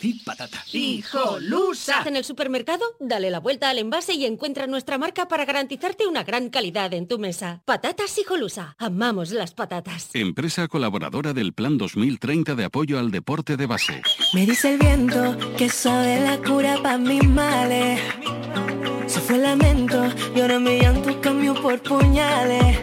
patata. 0.43 0.63
¡Hijolusa! 0.71 2.03
En 2.05 2.15
el 2.15 2.23
supermercado, 2.23 2.83
dale 2.99 3.29
la 3.29 3.39
vuelta 3.39 3.69
al 3.69 3.79
envase 3.79 4.13
y 4.13 4.25
encuentra 4.25 4.67
nuestra 4.67 4.97
marca 4.97 5.27
para 5.27 5.45
garantizarte 5.45 6.07
una 6.07 6.23
gran 6.23 6.49
calidad 6.49 6.93
en 6.93 7.07
tu 7.07 7.19
mesa. 7.19 7.61
Patatas 7.65 8.17
Hijolusa. 8.17 8.75
Amamos 8.77 9.31
las 9.31 9.53
patatas. 9.53 10.09
Empresa 10.13 10.67
colaboradora 10.67 11.33
del 11.33 11.53
Plan 11.53 11.77
2030 11.77 12.55
de 12.55 12.65
apoyo 12.65 12.99
al 12.99 13.11
deporte 13.11 13.57
de 13.57 13.65
base. 13.65 14.01
Me 14.33 14.45
dice 14.45 14.73
el 14.73 14.79
viento 14.79 15.37
que 15.57 15.69
sabe 15.69 16.19
la 16.19 16.37
cura 16.37 16.77
para 16.81 16.97
mis 16.97 17.23
males. 17.27 18.01
Se 19.07 19.19
fue 19.19 19.35
el 19.35 19.43
lamento 19.43 20.11
y 20.35 20.41
ahora 20.41 20.59
mi 20.59 20.79
llanto 20.79 21.21
cambió 21.21 21.53
por 21.53 21.81
puñales. 21.81 22.79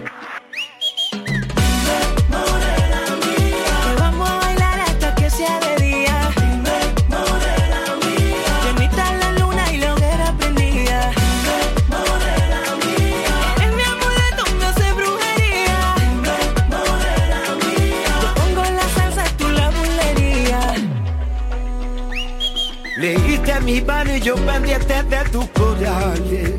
Yo 24.22 24.34
pendiente 24.36 25.03
de 25.03 25.24
tus 25.30 25.47
corales. 25.51 26.53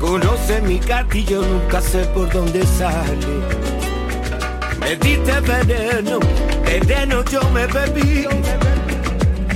Conoce 0.00 0.60
mi 0.62 0.78
gatillo, 0.78 1.42
nunca 1.42 1.80
sé 1.80 2.04
por 2.14 2.30
dónde 2.32 2.64
sale. 2.66 3.26
Me 4.80 4.96
diste 4.96 5.40
veneno, 5.40 6.18
veneno 6.64 7.24
yo 7.24 7.40
me 7.50 7.66
bebí. 7.66 8.26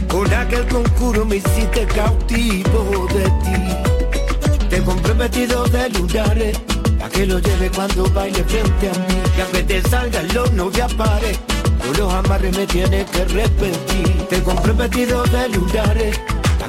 Con 0.09 0.33
aquel 0.35 0.67
concurso 0.67 1.25
me 1.25 1.37
hiciste 1.37 1.87
cautivo 1.87 3.07
de 3.15 3.25
ti. 3.45 4.67
Te 4.69 4.83
compré 4.83 5.15
vestido 5.15 5.65
de 5.65 5.89
lunares, 5.91 6.59
pa' 6.99 7.09
que 7.09 7.27
lo 7.27 7.39
lleve 7.39 7.71
cuando 7.71 8.05
baile 8.11 8.45
frente 8.45 8.89
a 8.89 8.93
mí. 8.93 9.23
Aunque 9.43 9.63
te 9.63 9.83
salga 9.89 10.21
el 10.21 10.37
horno 10.37 10.71
ya 10.73 10.89
pare, 10.89 11.39
con 11.81 11.97
los 11.97 12.13
amarres 12.13 12.57
me 12.57 12.67
tienes 12.67 13.09
que 13.11 13.25
repetir. 13.25 14.27
Te 14.29 14.43
compré 14.43 14.73
vestido 14.73 15.23
de 15.25 15.49
lunares, 15.49 16.21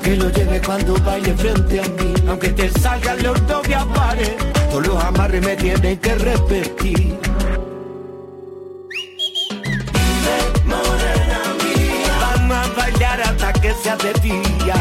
que 0.01 0.15
lo 0.15 0.29
lleve 0.29 0.61
cuando 0.61 0.93
baile 1.03 1.33
frente 1.35 1.79
a 1.79 1.83
mí. 1.83 2.13
Aunque 2.27 2.49
te 2.49 2.69
salga 2.79 3.13
el 3.13 3.27
horno 3.27 3.61
ya 3.63 3.85
pare, 3.85 4.35
con 4.71 4.83
los 4.83 5.03
amarres 5.03 5.45
me 5.45 5.55
tienes 5.55 5.99
que 5.99 6.15
repetir. 6.15 7.17
Vamos 12.19 12.57
a 12.57 12.67
bailar 12.77 13.21
hasta 13.21 13.53
que 13.53 13.73
sea 13.73 13.95
de 13.97 14.13
día. 14.21 14.75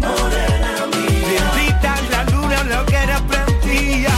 morena 0.00 0.86
mía. 0.92 1.42
Bendita 1.54 1.94
la 2.10 2.24
luna, 2.30 2.64
lo 2.64 2.86
que 2.86 2.96
era 2.96 3.20
prendía. 3.26 4.10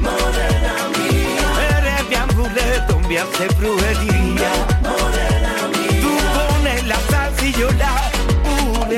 morena 0.00 0.74
mía. 0.98 1.46
Eres 1.78 2.08
mi 2.08 2.14
amuleto, 2.14 2.98
me 3.08 3.18
hace 3.18 3.48
brujería. 3.58 4.75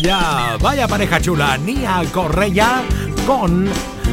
Toma 0.00 0.08
ya, 0.08 0.56
vaya 0.58 0.88
pareja 0.88 1.20
chula, 1.20 1.58
Nia 1.58 2.02
Correia 2.12 2.82
con 3.26 3.68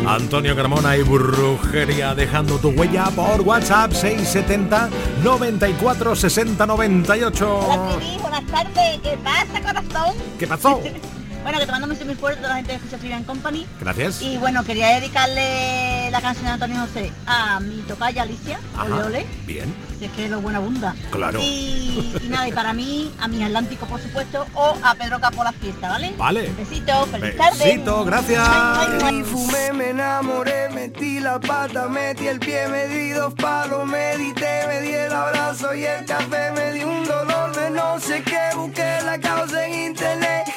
Antonio 0.05 0.55
Carmona 0.55 0.97
y 0.97 1.03
Brujería, 1.03 2.13
dejando 2.13 2.57
tu 2.57 2.69
huella 2.69 3.05
por 3.15 3.41
WhatsApp 3.41 3.93
670 3.93 4.89
94 5.23 6.15
60 6.15 6.65
98. 6.65 7.59
Hola, 7.59 7.95
Trini, 7.97 8.17
buenas 8.17 8.45
tardes. 8.47 8.99
¿Qué 9.01 9.17
pasa, 9.23 9.61
corazón? 9.61 10.15
¿Qué 10.37 10.47
pasó? 10.47 10.81
Bueno, 11.47 11.61
que 11.61 11.65
te 11.65 11.71
mando 11.71 11.87
un 11.87 12.07
muy 12.07 12.15
fuerte 12.15 12.39
a 12.39 12.41
toda 12.41 12.49
la 12.49 12.55
gente 12.57 12.73
de 12.73 12.75
Escucha 12.75 12.97
Trivian 12.97 13.23
Company. 13.23 13.65
Gracias. 13.79 14.21
Y 14.21 14.35
bueno, 14.35 14.65
quería 14.65 14.89
dedicarle 14.99 16.11
la 16.11 16.19
canción 16.19 16.43
de 16.43 16.51
Antonio 16.51 16.81
José 16.81 17.09
a 17.25 17.61
mi 17.61 17.77
tocaya 17.83 18.23
Alicia, 18.23 18.59
Ajá, 18.75 18.83
ole, 18.83 19.03
ole, 19.05 19.25
Bien, 19.45 19.73
si 19.97 20.03
es 20.03 20.11
que 20.11 20.27
lo 20.27 20.41
buena 20.41 20.57
abunda. 20.57 20.93
Claro. 21.09 21.39
Y, 21.41 22.17
y 22.21 22.27
nada, 22.27 22.49
y 22.49 22.51
para 22.51 22.73
mí, 22.73 23.13
a 23.21 23.29
mi 23.29 23.41
Atlántico, 23.41 23.85
por 23.85 24.01
supuesto, 24.01 24.45
o 24.55 24.75
a 24.83 24.93
Pedro 24.95 25.21
Capo 25.21 25.41
la 25.41 25.53
fiesta, 25.53 25.87
¿vale? 25.87 26.13
Vale. 26.17 26.51
Besito, 26.57 27.05
feliz 27.05 27.37
tarde. 27.37 27.63
Besito, 27.63 28.03
gracias. 28.03 28.45
Y 29.13 29.23
fumé, 29.23 29.71
me 29.71 29.91
enamoré, 29.91 30.67
metí 30.71 31.21
la 31.21 31.39
pata, 31.39 31.87
metí 31.87 32.27
el 32.27 32.39
pie, 32.39 32.67
me 32.67 32.87
di 32.87 33.11
dos 33.11 33.33
palos, 33.35 33.87
medité, 33.87 34.67
me 34.67 34.81
di 34.81 34.93
el 34.93 35.13
abrazo 35.13 35.73
y 35.73 35.85
el 35.85 36.03
café, 36.03 36.51
me 36.51 36.73
di 36.73 36.83
un 36.83 37.05
dolor 37.05 37.55
de 37.55 37.69
no 37.69 37.97
sé 38.01 38.21
qué, 38.23 38.49
busqué 38.53 38.99
la 39.05 39.17
causa 39.17 39.65
en 39.65 39.91
internet. 39.91 40.56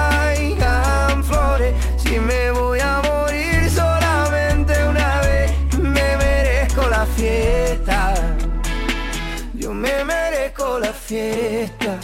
fiesta. 11.11 11.99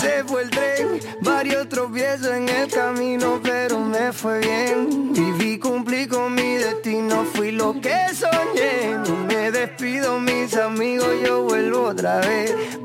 Se 0.00 0.22
fue 0.24 0.42
el 0.42 0.50
tren, 0.50 1.00
varios 1.22 1.68
tropiezos 1.68 2.28
en 2.28 2.48
el 2.48 2.70
camino, 2.70 3.40
pero 3.42 3.80
me 3.80 4.12
fue 4.12 4.38
bien. 4.38 5.12
Viví, 5.12 5.58
cumplí 5.58 6.06
con 6.06 6.32
mi 6.32 6.54
destino, 6.54 7.24
fui 7.34 7.50
lo 7.50 7.72
que 7.80 7.98
soñé. 8.14 8.98
Me 9.26 9.50
despido, 9.50 10.20
mis 10.20 10.56
amigos, 10.56 11.08
yo 11.24 11.42
vuelvo 11.42 11.88
otra 11.88 12.20
vez. 12.20 12.81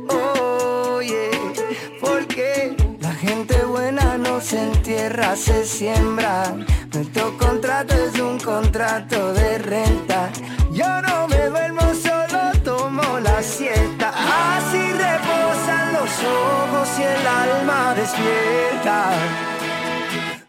Se 4.47 4.63
entierra, 4.63 5.35
se 5.35 5.65
siembra. 5.65 6.55
Nuestro 6.93 7.37
contrato 7.37 7.93
es 7.93 8.17
un 8.17 8.39
contrato 8.39 9.33
de 9.33 9.57
renta. 9.57 10.29
Yo 10.71 11.01
no 11.01 11.27
me 11.27 11.47
duermo, 11.47 11.81
solo 11.93 12.39
tomo 12.63 13.19
la 13.19 13.43
siesta. 13.43 14.13
Así 14.55 14.81
reposan 14.93 15.91
los 15.91 16.11
ojos 16.23 16.87
y 16.97 17.03
el 17.03 17.27
alma 17.27 17.93
despierta. 17.93 19.09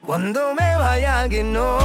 Cuando 0.06 0.54
me 0.54 0.76
vaya 0.76 1.28
que 1.28 1.42
no 1.42 1.78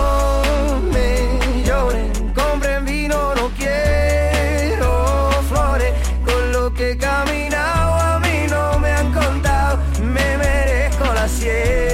me 0.92 1.66
lloren, 1.66 2.12
compren 2.36 2.86
vino, 2.86 3.34
no 3.34 3.50
quiero 3.58 5.32
flores. 5.50 5.94
Con 6.24 6.52
lo 6.52 6.72
que 6.76 6.92
he 6.92 6.98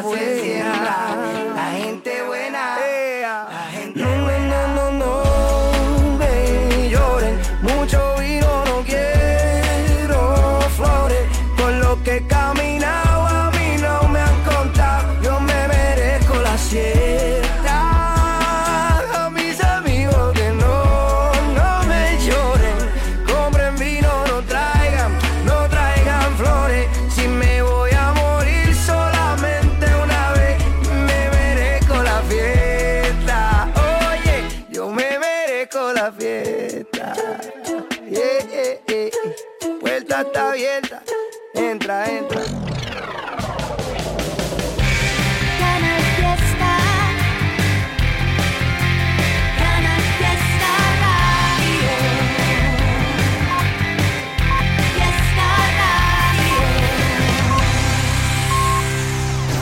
Entierra, 0.00 0.71